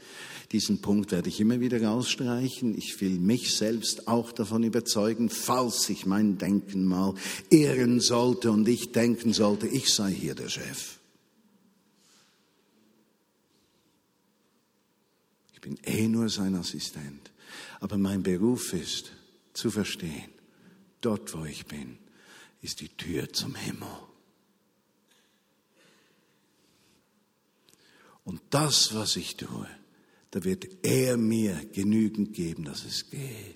Diesen 0.53 0.79
Punkt 0.79 1.11
werde 1.11 1.27
ich 1.27 1.41
immer 1.41 1.59
wieder 1.59 1.83
rausstreichen. 1.83 2.77
Ich 2.77 3.01
will 3.01 3.19
mich 3.19 3.53
selbst 3.53 4.07
auch 4.07 4.31
davon 4.31 4.63
überzeugen, 4.63 5.29
falls 5.29 5.89
ich 5.89 6.05
mein 6.05 6.37
Denken 6.37 6.85
mal 6.85 7.15
ehren 7.49 7.99
sollte 7.99 8.49
und 8.49 8.65
ich 8.69 8.93
denken 8.93 9.33
sollte, 9.33 9.67
ich 9.67 9.93
sei 9.93 10.11
hier 10.13 10.35
der 10.35 10.47
Chef. 10.47 11.00
Ich 15.61 15.69
bin 15.69 15.77
eh 15.85 16.07
nur 16.07 16.27
sein 16.27 16.55
Assistent. 16.55 17.31
Aber 17.81 17.99
mein 17.99 18.23
Beruf 18.23 18.73
ist 18.73 19.11
zu 19.53 19.69
verstehen, 19.69 20.31
dort 21.01 21.35
wo 21.35 21.45
ich 21.45 21.67
bin, 21.67 21.99
ist 22.63 22.81
die 22.81 22.89
Tür 22.89 23.31
zum 23.31 23.53
Himmel. 23.53 23.87
Und 28.23 28.41
das, 28.49 28.95
was 28.95 29.15
ich 29.15 29.37
tue, 29.37 29.67
da 30.31 30.43
wird 30.43 30.67
er 30.81 31.17
mir 31.17 31.63
genügend 31.71 32.33
geben, 32.33 32.63
dass 32.63 32.83
es 32.83 33.11
geht. 33.11 33.55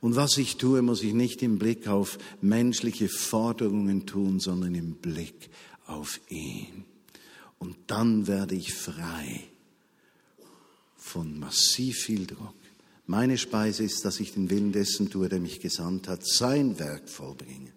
Und 0.00 0.14
was 0.14 0.36
ich 0.36 0.58
tue, 0.58 0.82
muss 0.82 1.02
ich 1.02 1.14
nicht 1.14 1.42
im 1.42 1.58
Blick 1.58 1.88
auf 1.88 2.18
menschliche 2.42 3.08
Forderungen 3.08 4.04
tun, 4.04 4.40
sondern 4.40 4.74
im 4.74 4.96
Blick 4.96 5.48
auf 5.86 6.20
ihn. 6.28 6.84
Und 7.58 7.78
dann 7.86 8.26
werde 8.26 8.54
ich 8.54 8.74
frei 8.74 9.48
von 11.06 11.38
massiv 11.38 11.98
viel 11.98 12.26
Druck. 12.26 12.54
Meine 13.06 13.38
Speise 13.38 13.84
ist, 13.84 14.04
dass 14.04 14.18
ich 14.18 14.32
den 14.32 14.50
Willen 14.50 14.72
dessen 14.72 15.08
tue, 15.08 15.28
der 15.28 15.38
mich 15.38 15.60
gesandt 15.60 16.08
hat, 16.08 16.26
sein 16.26 16.78
Werk 16.80 17.08
vollbringe. 17.08 17.72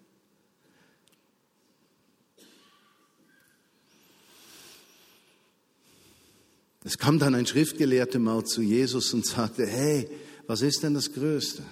Es 6.82 6.98
kam 6.98 7.20
dann 7.20 7.36
ein 7.36 7.46
Schriftgelehrter 7.46 8.18
mal 8.18 8.44
zu 8.44 8.62
Jesus 8.62 9.14
und 9.14 9.24
sagte, 9.24 9.64
hey, 9.64 10.10
was 10.48 10.62
ist 10.62 10.82
denn 10.82 10.94
das 10.94 11.12
Größte? 11.12 11.62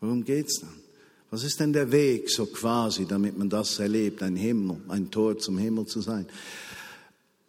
Worum 0.00 0.24
geht's 0.24 0.60
dann? 0.60 0.74
Was 1.30 1.44
ist 1.44 1.60
denn 1.60 1.72
der 1.72 1.90
Weg 1.92 2.28
so 2.28 2.44
quasi, 2.44 3.06
damit 3.06 3.38
man 3.38 3.48
das 3.48 3.78
erlebt, 3.78 4.22
ein 4.22 4.36
Himmel, 4.36 4.82
ein 4.88 5.10
Tor 5.10 5.38
zum 5.38 5.56
Himmel 5.56 5.86
zu 5.86 6.02
sein? 6.02 6.26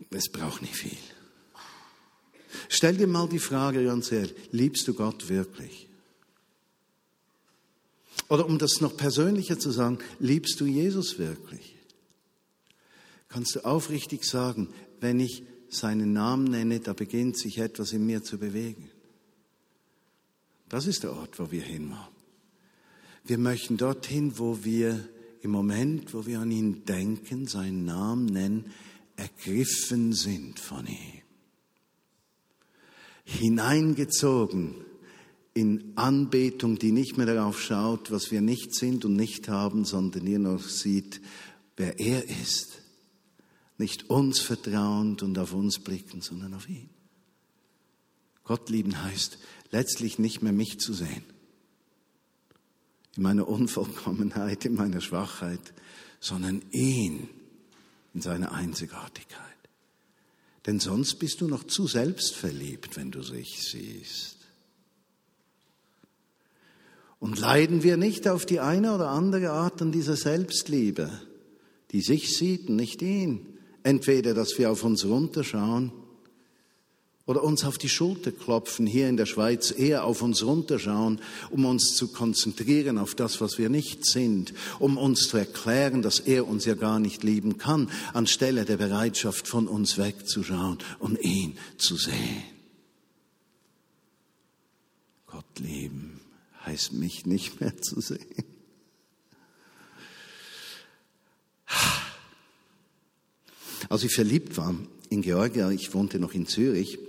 Es 0.09 0.29
braucht 0.29 0.61
nicht 0.61 0.75
viel. 0.75 0.97
Stell 2.81 2.97
dir 2.97 3.05
mal 3.05 3.29
die 3.29 3.37
Frage 3.37 3.85
ganz 3.85 4.11
ehrlich, 4.11 4.33
liebst 4.49 4.87
du 4.87 4.95
Gott 4.95 5.29
wirklich? 5.29 5.87
Oder 8.27 8.47
um 8.47 8.57
das 8.57 8.81
noch 8.81 8.97
persönlicher 8.97 9.59
zu 9.59 9.69
sagen, 9.69 9.99
liebst 10.17 10.59
du 10.59 10.65
Jesus 10.65 11.19
wirklich? 11.19 11.75
Kannst 13.29 13.53
du 13.53 13.65
aufrichtig 13.65 14.25
sagen, 14.25 14.67
wenn 14.99 15.19
ich 15.19 15.43
seinen 15.69 16.13
Namen 16.13 16.45
nenne, 16.45 16.79
da 16.79 16.93
beginnt 16.93 17.37
sich 17.37 17.59
etwas 17.59 17.93
in 17.93 18.03
mir 18.03 18.23
zu 18.23 18.39
bewegen. 18.39 18.89
Das 20.67 20.87
ist 20.87 21.03
der 21.03 21.13
Ort, 21.13 21.37
wo 21.37 21.51
wir 21.51 21.61
hinwollen. 21.61 22.01
Wir 23.23 23.37
möchten 23.37 23.77
dorthin, 23.77 24.39
wo 24.39 24.63
wir 24.63 25.07
im 25.43 25.51
Moment, 25.51 26.15
wo 26.15 26.25
wir 26.25 26.39
an 26.39 26.49
ihn 26.49 26.83
denken, 26.85 27.45
seinen 27.45 27.85
Namen 27.85 28.25
nennen, 28.25 28.73
ergriffen 29.17 30.13
sind 30.13 30.59
von 30.59 30.87
ihm. 30.87 31.20
Hineingezogen 33.23 34.75
in 35.53 35.93
Anbetung, 35.95 36.77
die 36.79 36.91
nicht 36.91 37.17
mehr 37.17 37.25
darauf 37.25 37.61
schaut, 37.61 38.11
was 38.11 38.31
wir 38.31 38.41
nicht 38.41 38.73
sind 38.73 39.05
und 39.05 39.15
nicht 39.15 39.49
haben, 39.49 39.85
sondern 39.85 40.25
ihr 40.25 40.39
noch 40.39 40.63
sieht, 40.63 41.21
wer 41.75 41.99
er 41.99 42.27
ist. 42.29 42.81
Nicht 43.77 44.09
uns 44.09 44.39
vertrauend 44.39 45.23
und 45.23 45.37
auf 45.37 45.53
uns 45.53 45.79
blicken, 45.79 46.21
sondern 46.21 46.53
auf 46.53 46.69
ihn. 46.69 46.89
Gott 48.43 48.69
lieben 48.69 49.03
heißt 49.03 49.39
letztlich 49.71 50.19
nicht 50.19 50.41
mehr 50.41 50.53
mich 50.53 50.79
zu 50.79 50.93
sehen 50.93 51.23
in 53.15 53.23
meiner 53.23 53.47
Unvollkommenheit, 53.47 54.65
in 54.65 54.75
meiner 54.75 55.01
Schwachheit, 55.01 55.73
sondern 56.19 56.61
ihn 56.71 57.29
in 58.13 58.21
seiner 58.21 58.51
Einzigartigkeit. 58.51 59.50
Denn 60.65 60.79
sonst 60.79 61.15
bist 61.15 61.41
du 61.41 61.47
noch 61.47 61.63
zu 61.63 61.87
selbstverliebt, 61.87 62.95
wenn 62.95 63.11
du 63.11 63.23
sich 63.23 63.63
siehst. 63.63 64.37
Und 67.19 67.39
leiden 67.39 67.83
wir 67.83 67.97
nicht 67.97 68.27
auf 68.27 68.45
die 68.45 68.59
eine 68.59 68.95
oder 68.95 69.09
andere 69.09 69.51
Art 69.51 69.81
an 69.81 69.91
dieser 69.91 70.15
Selbstliebe, 70.15 71.11
die 71.91 72.01
sich 72.01 72.35
sieht 72.35 72.69
und 72.69 72.75
nicht 72.75 73.01
ihn. 73.01 73.57
Entweder, 73.83 74.33
dass 74.33 74.57
wir 74.57 74.71
auf 74.71 74.83
uns 74.83 75.05
runterschauen 75.05 75.91
oder 77.25 77.43
uns 77.43 77.63
auf 77.63 77.77
die 77.77 77.89
Schulter 77.89 78.31
klopfen, 78.31 78.87
hier 78.87 79.07
in 79.07 79.17
der 79.17 79.25
Schweiz 79.25 79.71
eher 79.71 80.03
auf 80.05 80.21
uns 80.21 80.43
runterschauen, 80.43 81.21
um 81.49 81.65
uns 81.65 81.95
zu 81.95 82.07
konzentrieren 82.07 82.97
auf 82.97 83.15
das, 83.15 83.41
was 83.41 83.57
wir 83.57 83.69
nicht 83.69 84.05
sind, 84.05 84.53
um 84.79 84.97
uns 84.97 85.27
zu 85.27 85.37
erklären, 85.37 86.01
dass 86.01 86.19
er 86.19 86.47
uns 86.47 86.65
ja 86.65 86.73
gar 86.73 86.99
nicht 86.99 87.23
lieben 87.23 87.57
kann, 87.57 87.89
anstelle 88.13 88.65
der 88.65 88.77
Bereitschaft 88.77 89.47
von 89.47 89.67
uns 89.67 89.97
wegzuschauen 89.97 90.79
und 90.99 91.21
ihn 91.21 91.57
zu 91.77 91.95
sehen. 91.95 92.43
Gott 95.27 95.59
lieben 95.59 96.19
heißt 96.65 96.93
mich 96.93 97.25
nicht 97.25 97.61
mehr 97.61 97.81
zu 97.81 98.01
sehen. 98.01 98.19
Als 103.89 104.03
ich 104.03 104.13
verliebt 104.13 104.57
war 104.57 104.75
in 105.09 105.21
Georgia, 105.21 105.69
ich 105.71 105.93
wohnte 105.93 106.19
noch 106.19 106.33
in 106.33 106.47
Zürich, 106.47 106.99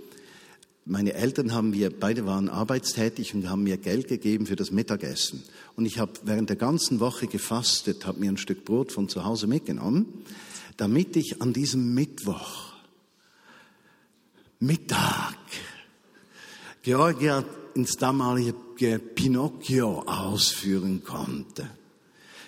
meine 0.85 1.13
Eltern 1.13 1.53
haben 1.53 1.69
mir, 1.69 1.89
beide 1.97 2.25
waren 2.25 2.49
arbeitstätig 2.49 3.33
und 3.33 3.49
haben 3.49 3.63
mir 3.63 3.77
Geld 3.77 4.09
gegeben 4.09 4.45
für 4.45 4.57
das 4.57 4.71
Mittagessen. 4.71 5.43
Und 5.75 5.85
ich 5.85 5.97
habe 5.97 6.11
während 6.23 6.49
der 6.49 6.57
ganzen 6.57 6.99
Woche 6.99 7.27
gefastet, 7.27 8.05
habe 8.05 8.19
mir 8.19 8.29
ein 8.29 8.37
Stück 8.37 8.65
Brot 8.65 8.91
von 8.91 9.07
zu 9.07 9.23
Hause 9.23 9.47
mitgenommen, 9.47 10.25
damit 10.75 11.15
ich 11.15 11.41
an 11.41 11.53
diesem 11.53 11.93
Mittwoch, 11.93 12.73
Mittag, 14.59 15.37
Georgia 16.81 17.45
ins 17.75 17.95
damalige 17.95 18.53
Pinocchio 19.15 20.01
ausführen 20.01 21.03
konnte. 21.03 21.69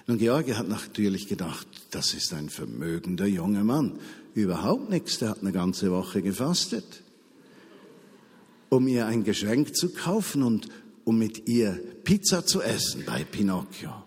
Nun, 0.07 0.17
Georgia 0.17 0.57
hat 0.57 0.67
natürlich 0.67 1.27
gedacht, 1.27 1.67
das 1.91 2.13
ist 2.13 2.33
ein 2.33 2.49
vermögender 2.49 3.25
junger 3.25 3.63
Mann. 3.63 3.97
Überhaupt 4.33 4.89
nichts, 4.89 5.19
der 5.19 5.29
hat 5.29 5.41
eine 5.41 5.53
ganze 5.53 5.91
Woche 5.91 6.21
gefastet 6.21 7.01
um 8.69 8.87
ihr 8.87 9.05
ein 9.05 9.23
Geschenk 9.23 9.75
zu 9.75 9.89
kaufen 9.89 10.43
und 10.43 10.69
um 11.03 11.17
mit 11.17 11.47
ihr 11.47 11.73
Pizza 12.03 12.45
zu 12.45 12.61
essen 12.61 13.03
bei 13.05 13.23
Pinocchio. 13.23 14.03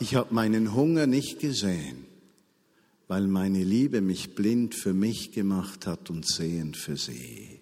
Ich 0.00 0.14
habe 0.14 0.34
meinen 0.34 0.74
Hunger 0.74 1.06
nicht 1.06 1.40
gesehen, 1.40 2.06
weil 3.08 3.26
meine 3.26 3.64
Liebe 3.64 4.00
mich 4.00 4.34
blind 4.34 4.74
für 4.74 4.94
mich 4.94 5.32
gemacht 5.32 5.86
hat 5.86 6.10
und 6.10 6.26
sehend 6.26 6.76
für 6.76 6.96
sie. 6.96 7.60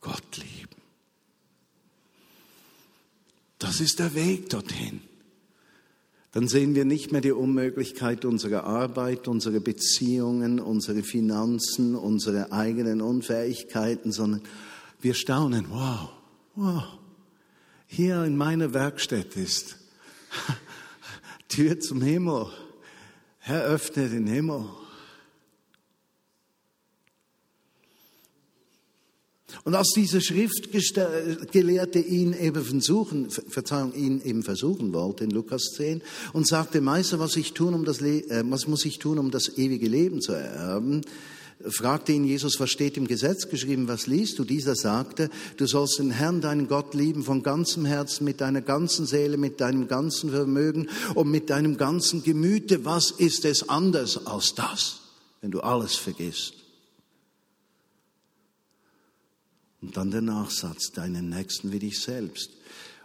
Gott 0.00 0.36
lieben. 0.36 0.82
Das 3.58 3.80
ist 3.80 3.98
der 4.00 4.14
Weg 4.14 4.48
dorthin 4.48 5.00
dann 6.32 6.48
sehen 6.48 6.74
wir 6.74 6.86
nicht 6.86 7.12
mehr 7.12 7.20
die 7.20 7.32
Unmöglichkeit 7.32 8.24
unserer 8.24 8.64
Arbeit, 8.64 9.28
unserer 9.28 9.60
Beziehungen, 9.60 10.60
unsere 10.60 11.02
Finanzen, 11.02 11.94
unsere 11.94 12.52
eigenen 12.52 13.02
Unfähigkeiten, 13.02 14.12
sondern 14.12 14.42
wir 15.00 15.14
staunen, 15.14 15.66
wow, 15.68 16.08
wow, 16.54 16.84
hier 17.86 18.24
in 18.24 18.36
meiner 18.36 18.72
Werkstatt 18.72 19.36
ist 19.36 19.76
Tür 21.48 21.78
zum 21.78 22.00
Himmel. 22.00 22.46
Herr, 23.38 23.64
öffne 23.64 24.08
den 24.08 24.26
Himmel. 24.26 24.64
Und 29.64 29.74
als 29.74 29.90
dieser 29.94 30.20
Schriftgelehrte 30.20 31.98
ihn 31.98 32.32
eben 32.32 32.64
versuchen, 32.64 33.30
Verzeihung, 33.30 33.94
ihn 33.94 34.20
eben 34.22 34.42
versuchen 34.42 34.92
wollte 34.92 35.24
in 35.24 35.30
Lukas 35.30 35.72
10 35.76 36.02
und 36.32 36.46
sagte, 36.46 36.80
Meister, 36.80 37.18
was, 37.18 37.36
ich 37.36 37.52
tun, 37.52 37.74
um 37.74 37.84
das, 37.84 38.00
äh, 38.00 38.42
was 38.46 38.66
muss 38.66 38.84
ich 38.84 38.98
tun, 38.98 39.18
um 39.18 39.30
das 39.30 39.56
ewige 39.58 39.88
Leben 39.88 40.20
zu 40.20 40.32
ererben? 40.32 41.02
fragte 41.70 42.12
ihn 42.12 42.24
Jesus, 42.24 42.58
was 42.60 42.70
steht 42.70 42.96
im 42.96 43.06
Gesetz 43.06 43.48
geschrieben, 43.48 43.88
was 43.88 44.06
liest 44.06 44.38
du? 44.38 44.44
Dieser 44.44 44.74
sagte, 44.74 45.30
du 45.56 45.66
sollst 45.66 45.98
den 45.98 46.10
Herrn, 46.10 46.40
deinen 46.40 46.68
Gott 46.68 46.94
lieben 46.94 47.22
von 47.22 47.42
ganzem 47.42 47.84
Herzen, 47.84 48.24
mit 48.24 48.40
deiner 48.40 48.62
ganzen 48.62 49.06
Seele, 49.06 49.36
mit 49.36 49.60
deinem 49.60 49.88
ganzen 49.88 50.30
Vermögen 50.30 50.88
und 51.14 51.30
mit 51.30 51.50
deinem 51.50 51.76
ganzen 51.76 52.22
Gemüte. 52.22 52.84
Was 52.84 53.10
ist 53.10 53.44
es 53.44 53.68
anders 53.68 54.26
als 54.26 54.54
das, 54.54 55.00
wenn 55.40 55.50
du 55.50 55.60
alles 55.60 55.94
vergisst? 55.94 56.61
Und 59.82 59.96
dann 59.96 60.10
der 60.10 60.22
Nachsatz, 60.22 60.92
deinen 60.92 61.28
Nächsten 61.28 61.72
wie 61.72 61.80
dich 61.80 62.00
selbst. 62.00 62.50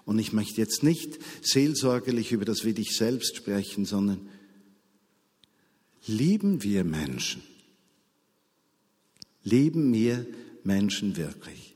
Und 0.05 0.19
ich 0.19 0.31
möchte 0.31 0.61
jetzt 0.61 0.83
nicht 0.83 1.19
seelsorgerlich 1.41 2.31
über 2.31 2.45
das 2.45 2.63
wie 2.63 2.73
dich 2.73 2.95
selbst 2.95 3.35
sprechen, 3.35 3.83
sondern 3.83 4.29
lieben 6.05 6.63
wir 6.63 6.85
Menschen? 6.85 7.41
Lieben 9.43 9.93
wir 9.93 10.25
Menschen 10.63 11.17
wirklich? 11.17 11.75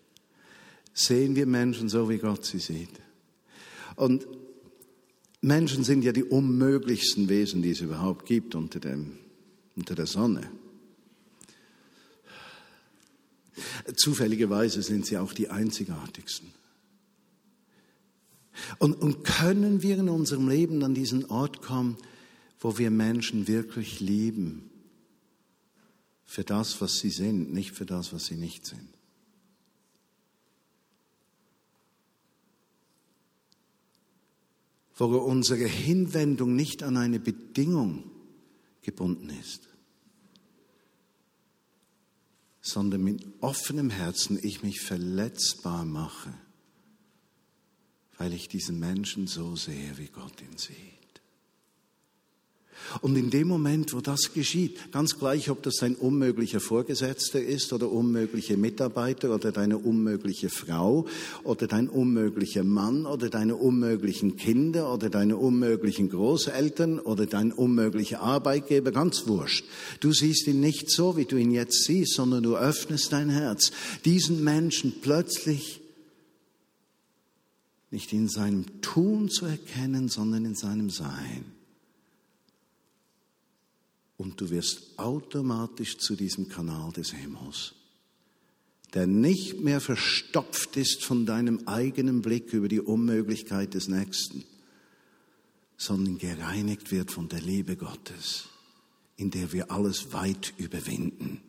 Sehen 0.94 1.36
wir 1.36 1.46
Menschen 1.46 1.90
so, 1.90 2.10
wie 2.10 2.20
Gott 2.20 2.46
sie 2.46 2.60
sieht? 2.60 3.02
Und 3.96 4.28
Menschen 5.42 5.84
sind 5.84 6.04
ja 6.04 6.12
die 6.12 6.24
unmöglichsten 6.24 7.28
Wesen, 7.28 7.62
die 7.62 7.72
es 7.72 7.82
überhaupt 7.82 8.26
gibt 8.26 8.54
unter, 8.54 8.80
dem, 8.80 9.18
unter 9.76 9.96
der 9.96 10.06
Sonne. 10.06 10.50
Zufälligerweise 13.96 14.82
sind 14.82 15.06
sie 15.06 15.18
auch 15.18 15.34
die 15.34 15.50
einzigartigsten. 15.50 16.54
Und, 18.80 18.94
und 18.96 19.24
können 19.24 19.82
wir 19.82 19.98
in 19.98 20.10
unserem 20.10 20.48
Leben 20.50 20.84
an 20.84 20.94
diesen 20.94 21.26
Ort 21.26 21.62
kommen, 21.62 21.98
wo 22.60 22.78
wir 22.78 22.92
Menschen 22.92 23.48
wirklich 23.48 24.00
lieben, 24.00 24.70
für 26.32 26.44
das, 26.46 26.80
was 26.80 27.00
sie 27.00 27.10
sind, 27.10 27.54
nicht 27.54 27.72
für 27.72 27.86
das, 27.86 28.14
was 28.14 28.26
sie 28.26 28.36
nicht 28.36 28.66
sind. 28.66 28.88
Wo 34.96 35.06
unsere 35.18 35.66
Hinwendung 35.66 36.56
nicht 36.56 36.84
an 36.84 36.96
eine 36.96 37.20
Bedingung 37.20 38.10
gebunden 38.82 39.30
ist, 39.42 39.68
sondern 42.62 43.04
mit 43.04 43.26
offenem 43.42 43.90
Herzen 43.90 44.40
ich 44.42 44.64
mich 44.64 44.82
verletzbar 44.82 45.84
mache, 45.84 46.34
weil 48.18 48.34
ich 48.34 48.48
diesen 48.48 48.80
Menschen 48.80 49.28
so 49.28 49.56
sehe, 49.56 49.98
wie 49.98 50.08
Gott 50.08 50.42
ihn 50.42 50.58
sieht. 50.58 51.01
Und 53.02 53.16
in 53.16 53.30
dem 53.30 53.48
Moment, 53.48 53.94
wo 53.94 54.02
das 54.02 54.34
geschieht, 54.34 54.92
ganz 54.92 55.18
gleich, 55.18 55.50
ob 55.50 55.64
das 55.64 55.82
ein 55.82 55.96
unmöglicher 55.96 56.60
Vorgesetzter 56.60 57.42
ist 57.42 57.72
oder 57.74 57.92
unmögliche 57.92 58.58
Mitarbeiter 58.58 59.34
oder 59.34 59.52
deine 59.52 59.78
unmögliche 59.78 60.50
Frau 60.50 61.06
oder 61.44 61.68
dein 61.68 61.90
unmöglicher 61.90 62.64
Mann 62.64 63.06
oder 63.06 63.30
deine 63.30 63.56
unmöglichen 63.56 64.36
Kinder 64.36 64.94
oder 64.94 65.10
deine 65.10 65.38
unmöglichen 65.38 66.10
Großeltern 66.10 67.00
oder 67.00 67.26
dein 67.26 67.52
unmöglicher 67.52 68.22
Arbeitgeber, 68.22 68.92
ganz 68.92 69.28
wurscht. 69.28 69.66
Du 70.00 70.12
siehst 70.12 70.48
ihn 70.48 70.60
nicht 70.60 70.92
so, 70.92 71.18
wie 71.18 71.26
du 71.26 71.38
ihn 71.38 71.52
jetzt 71.52 71.86
siehst, 71.86 72.16
sondern 72.16 72.44
du 72.44 72.56
öffnest 72.56 73.14
dein 73.14 73.30
Herz, 73.30 73.72
diesen 74.06 74.44
Menschen 74.44 74.94
plötzlich 75.02 75.82
nicht 77.92 78.14
in 78.14 78.30
seinem 78.30 78.82
Tun 78.82 79.30
zu 79.30 79.46
erkennen, 79.46 80.08
sondern 80.08 80.46
in 80.46 80.56
seinem 80.56 80.90
Sein 80.90 81.46
und 84.22 84.40
du 84.40 84.52
wirst 84.52 85.00
automatisch 85.00 85.98
zu 85.98 86.16
diesem 86.16 86.48
Kanal 86.48 86.92
des 86.92 87.12
Himmels, 87.12 87.74
der 88.94 89.08
nicht 89.08 89.62
mehr 89.62 89.82
verstopft 89.82 90.78
ist 90.78 91.04
von 91.04 91.26
deinem 91.26 91.68
eigenen 91.68 92.22
Blick 92.22 92.54
über 92.54 92.68
die 92.68 92.82
Unmöglichkeit 92.82 93.74
des 93.74 93.88
Nächsten, 93.88 94.44
sondern 95.76 96.20
gereinigt 96.20 96.92
wird 96.92 97.10
von 97.10 97.30
der 97.30 97.42
Liebe 97.42 97.76
Gottes, 97.76 98.46
in 99.18 99.32
der 99.32 99.54
wir 99.54 99.72
alles 99.72 100.14
weit 100.14 100.54
überwinden, 100.58 101.42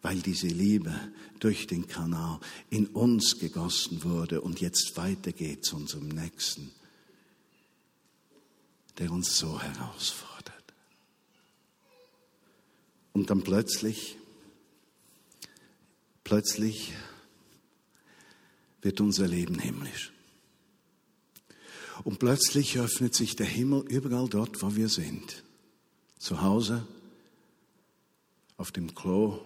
weil 0.00 0.20
diese 0.20 0.46
Liebe 0.46 0.94
durch 1.40 1.66
den 1.66 1.88
Kanal 1.88 2.38
in 2.70 2.86
uns 2.86 3.40
gegossen 3.40 4.04
wurde 4.04 4.42
und 4.42 4.60
jetzt 4.60 4.96
weitergeht 4.96 5.64
zu 5.64 5.74
unserem 5.74 6.06
Nächsten, 6.06 6.70
der 8.98 9.10
uns 9.10 9.36
so 9.36 9.60
herausfordert. 9.60 10.31
Und 13.12 13.30
dann 13.30 13.42
plötzlich, 13.42 14.16
plötzlich 16.24 16.92
wird 18.80 19.00
unser 19.00 19.28
Leben 19.28 19.58
himmlisch. 19.58 20.12
Und 22.04 22.18
plötzlich 22.18 22.78
öffnet 22.78 23.14
sich 23.14 23.36
der 23.36 23.46
Himmel 23.46 23.84
überall 23.88 24.28
dort, 24.28 24.62
wo 24.62 24.74
wir 24.74 24.88
sind. 24.88 25.44
Zu 26.18 26.42
Hause, 26.42 26.86
auf 28.56 28.72
dem 28.72 28.94
Klo, 28.94 29.40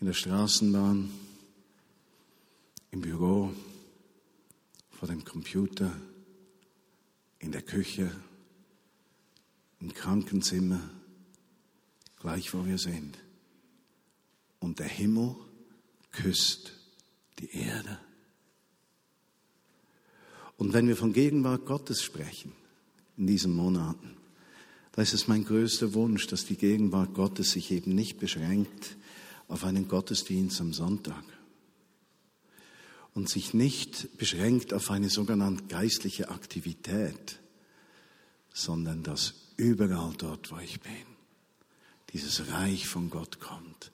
in 0.00 0.06
der 0.06 0.14
Straßenbahn, 0.14 1.10
im 2.90 3.00
Büro, 3.00 3.52
vor 4.90 5.08
dem 5.08 5.24
Computer, 5.24 5.92
in 7.38 7.52
der 7.52 7.62
Küche, 7.62 8.10
im 9.86 9.94
Krankenzimmer, 9.94 10.80
gleich 12.18 12.52
wo 12.52 12.66
wir 12.66 12.76
sind. 12.76 13.16
Und 14.58 14.80
der 14.80 14.88
Himmel 14.88 15.36
küsst 16.10 16.72
die 17.38 17.56
Erde. 17.56 18.00
Und 20.56 20.72
wenn 20.72 20.88
wir 20.88 20.96
von 20.96 21.12
Gegenwart 21.12 21.66
Gottes 21.66 22.02
sprechen, 22.02 22.50
in 23.16 23.28
diesen 23.28 23.54
Monaten, 23.54 24.16
da 24.90 25.02
ist 25.02 25.14
es 25.14 25.28
mein 25.28 25.44
größter 25.44 25.94
Wunsch, 25.94 26.26
dass 26.26 26.46
die 26.46 26.56
Gegenwart 26.56 27.14
Gottes 27.14 27.52
sich 27.52 27.70
eben 27.70 27.94
nicht 27.94 28.18
beschränkt 28.18 28.96
auf 29.46 29.62
einen 29.62 29.86
Gottesdienst 29.86 30.60
am 30.60 30.72
Sonntag 30.72 31.22
und 33.14 33.28
sich 33.28 33.54
nicht 33.54 34.18
beschränkt 34.18 34.74
auf 34.74 34.90
eine 34.90 35.10
sogenannte 35.10 35.62
geistliche 35.66 36.30
Aktivität, 36.30 37.38
sondern 38.52 39.04
dass 39.04 39.45
überall 39.56 40.12
dort, 40.16 40.50
wo 40.50 40.58
ich 40.58 40.80
bin, 40.80 41.06
dieses 42.10 42.50
Reich 42.50 42.86
von 42.86 43.10
Gott 43.10 43.40
kommt, 43.40 43.92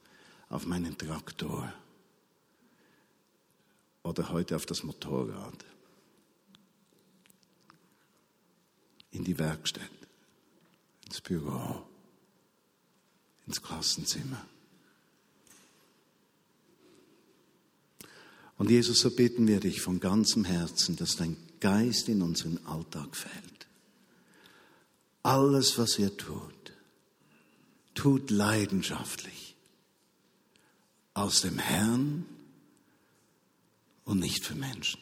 auf 0.48 0.66
meinen 0.66 0.96
Traktor 0.98 1.72
oder 4.02 4.30
heute 4.30 4.56
auf 4.56 4.66
das 4.66 4.82
Motorrad, 4.82 5.64
in 9.12 9.24
die 9.24 9.38
Werkstatt, 9.38 9.90
ins 11.06 11.20
Büro, 11.20 11.86
ins 13.46 13.62
Klassenzimmer. 13.62 14.44
Und 18.58 18.70
Jesus, 18.70 19.00
so 19.00 19.10
bitten 19.10 19.46
wir 19.46 19.60
dich 19.60 19.80
von 19.80 20.00
ganzem 20.00 20.44
Herzen, 20.44 20.96
dass 20.96 21.16
dein 21.16 21.36
Geist 21.60 22.08
in 22.08 22.22
unseren 22.22 22.64
Alltag 22.66 23.16
fällt 23.16 23.51
alles, 25.22 25.78
was 25.78 25.98
ihr 25.98 26.16
tut, 26.16 26.72
tut 27.94 28.30
leidenschaftlich 28.30 29.54
aus 31.14 31.42
dem 31.42 31.58
Herrn 31.58 32.26
und 34.04 34.18
nicht 34.18 34.44
für 34.44 34.54
Menschen. 34.54 35.00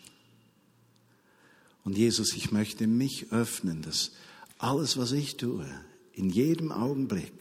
Und 1.85 1.97
Jesus, 1.97 2.35
ich 2.35 2.53
möchte 2.53 2.87
mich 2.87 3.33
öffnen, 3.33 3.83
dass 3.83 4.13
alles, 4.59 4.99
was 4.99 5.13
ich 5.13 5.37
tue, 5.37 5.67
in 6.13 6.29
jedem 6.29 6.73
Augenblick 6.73 7.33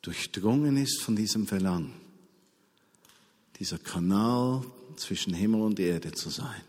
durchdrungen 0.00 0.76
ist 0.76 1.02
von 1.02 1.16
diesem 1.16 1.46
Verlangen, 1.46 1.92
dieser 3.58 3.78
Kanal 3.78 4.64
zwischen 4.96 5.34
Himmel 5.34 5.60
und 5.60 5.78
Erde 5.78 6.12
zu 6.12 6.30
sein 6.30 6.62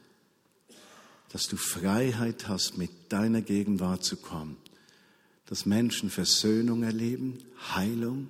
dass 1.35 1.49
du 1.49 1.57
Freiheit 1.57 2.47
hast, 2.47 2.77
mit 2.77 2.89
deiner 3.09 3.41
Gegenwart 3.41 4.05
zu 4.05 4.15
kommen, 4.15 4.55
dass 5.47 5.65
Menschen 5.65 6.09
Versöhnung 6.09 6.83
erleben, 6.83 7.39
Heilung, 7.75 8.29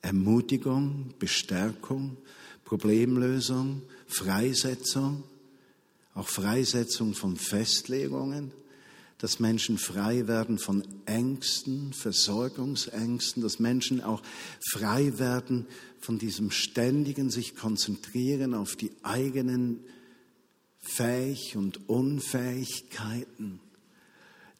Ermutigung, 0.00 1.12
Bestärkung, 1.18 2.16
Problemlösung, 2.64 3.82
Freisetzung, 4.06 5.22
auch 6.14 6.26
Freisetzung 6.26 7.12
von 7.12 7.36
Festlegungen, 7.36 8.52
dass 9.18 9.38
Menschen 9.38 9.76
frei 9.76 10.26
werden 10.26 10.58
von 10.58 10.82
Ängsten, 11.04 11.92
Versorgungsängsten, 11.92 13.42
dass 13.42 13.58
Menschen 13.58 14.02
auch 14.02 14.22
frei 14.72 15.18
werden 15.18 15.66
von 16.00 16.18
diesem 16.18 16.50
ständigen 16.50 17.28
sich 17.28 17.54
konzentrieren 17.54 18.54
auf 18.54 18.76
die 18.76 18.92
eigenen 19.02 19.84
Fähig 20.84 21.56
und 21.56 21.88
Unfähigkeiten, 21.88 23.58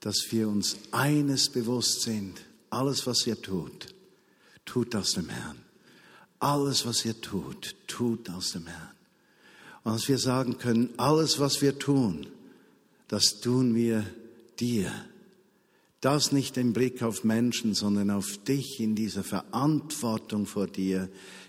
dass 0.00 0.26
wir 0.30 0.48
uns 0.48 0.78
eines 0.90 1.50
bewusst 1.50 2.02
sind. 2.02 2.40
Alles, 2.70 3.06
was 3.06 3.26
ihr 3.26 3.40
tut, 3.40 3.94
tut 4.64 4.96
aus 4.96 5.12
dem 5.12 5.28
Herrn. 5.28 5.58
Alles, 6.40 6.86
was 6.86 7.04
ihr 7.04 7.20
tut, 7.20 7.76
tut 7.86 8.28
aus 8.30 8.52
dem 8.52 8.66
Herrn. 8.66 8.90
Und 9.84 9.92
dass 9.92 10.08
wir 10.08 10.18
sagen 10.18 10.58
können, 10.58 10.90
alles, 10.96 11.38
was 11.38 11.60
wir 11.60 11.78
tun, 11.78 12.26
das 13.08 13.40
tun 13.40 13.74
wir 13.74 14.04
dir. 14.58 14.90
Das 16.00 16.32
nicht 16.32 16.56
im 16.56 16.72
Blick 16.72 17.02
auf 17.02 17.22
Menschen, 17.22 17.74
sondern 17.74 18.10
auf 18.10 18.38
dich 18.44 18.80
in 18.80 18.94
dieser 18.94 19.24
Verantwortung 19.24 20.46
vor 20.46 20.66
dir, 20.66 21.08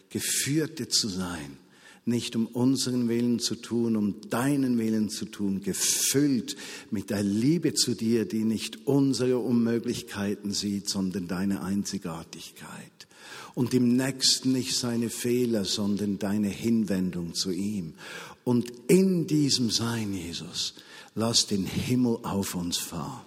Geführte 0.09 0.89
zu 0.89 1.07
sein 1.07 1.57
nicht 2.05 2.35
um 2.35 2.45
unseren 2.45 3.09
Willen 3.09 3.39
zu 3.39 3.55
tun, 3.55 3.95
um 3.95 4.21
deinen 4.29 4.77
Willen 4.77 5.09
zu 5.09 5.25
tun, 5.25 5.61
gefüllt 5.61 6.55
mit 6.91 7.09
der 7.09 7.23
Liebe 7.23 7.73
zu 7.73 7.95
dir, 7.95 8.25
die 8.25 8.43
nicht 8.43 8.85
unsere 8.85 9.39
Unmöglichkeiten 9.39 10.51
sieht, 10.51 10.87
sondern 10.87 11.27
deine 11.27 11.63
Einzigartigkeit. 11.63 13.07
Und 13.55 13.73
im 13.73 13.95
Nächsten 13.95 14.51
nicht 14.51 14.77
seine 14.77 15.09
Fehler, 15.09 15.65
sondern 15.65 16.19
deine 16.19 16.49
Hinwendung 16.49 17.33
zu 17.33 17.51
ihm. 17.51 17.95
Und 18.43 18.71
in 18.87 19.25
diesem 19.25 19.71
Sein, 19.71 20.13
Jesus, 20.13 20.75
lass 21.15 21.47
den 21.47 21.65
Himmel 21.65 22.19
auf 22.21 22.53
uns 22.53 22.77
fahren. 22.77 23.25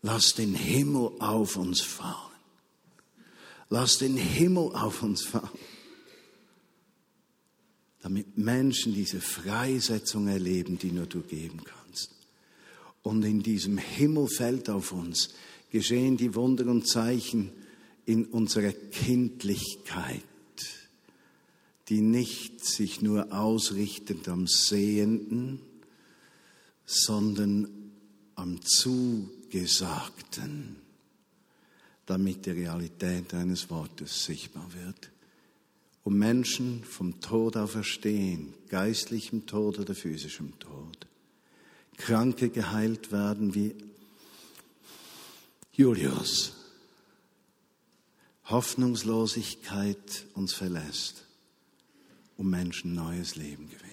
Lass 0.00 0.34
den 0.34 0.54
Himmel 0.54 1.10
auf 1.18 1.56
uns 1.56 1.80
fallen. 1.80 2.14
Lass 3.68 3.98
den 3.98 4.16
Himmel 4.16 4.74
auf 4.74 5.02
uns 5.02 5.22
fallen. 5.22 5.48
Damit 8.04 8.36
Menschen 8.36 8.92
diese 8.92 9.18
Freisetzung 9.22 10.28
erleben, 10.28 10.76
die 10.78 10.92
nur 10.92 11.06
du 11.06 11.22
geben 11.22 11.62
kannst. 11.64 12.10
Und 13.02 13.24
in 13.24 13.42
diesem 13.42 13.78
Himmel 13.78 14.28
fällt 14.28 14.68
auf 14.68 14.92
uns, 14.92 15.30
geschehen 15.70 16.18
die 16.18 16.34
Wunder 16.34 16.66
und 16.66 16.86
Zeichen 16.86 17.50
in 18.04 18.26
unserer 18.26 18.72
Kindlichkeit, 18.72 20.20
die 21.88 22.02
nicht 22.02 22.62
sich 22.62 23.00
nur 23.00 23.32
ausrichtet 23.32 24.28
am 24.28 24.46
Sehenden, 24.48 25.60
sondern 26.84 27.68
am 28.34 28.60
Zugesagten, 28.60 29.16
damit 32.04 32.44
die 32.44 32.50
Realität 32.50 33.32
deines 33.32 33.70
Wortes 33.70 34.26
sichtbar 34.26 34.68
wird. 34.74 35.13
Und 36.04 36.18
Menschen 36.18 36.84
vom 36.84 37.20
Tod 37.20 37.56
auferstehen, 37.56 38.54
geistlichem 38.68 39.46
Tod 39.46 39.78
oder 39.78 39.94
physischem 39.94 40.58
Tod. 40.58 41.06
Kranke 41.96 42.50
geheilt 42.50 43.10
werden 43.10 43.54
wie 43.54 43.74
Julius. 45.72 46.52
Hoffnungslosigkeit 48.44 50.26
uns 50.34 50.52
verlässt 50.52 51.24
und 52.36 52.50
Menschen 52.50 52.94
neues 52.94 53.36
Leben 53.36 53.68
gewähren. 53.70 53.83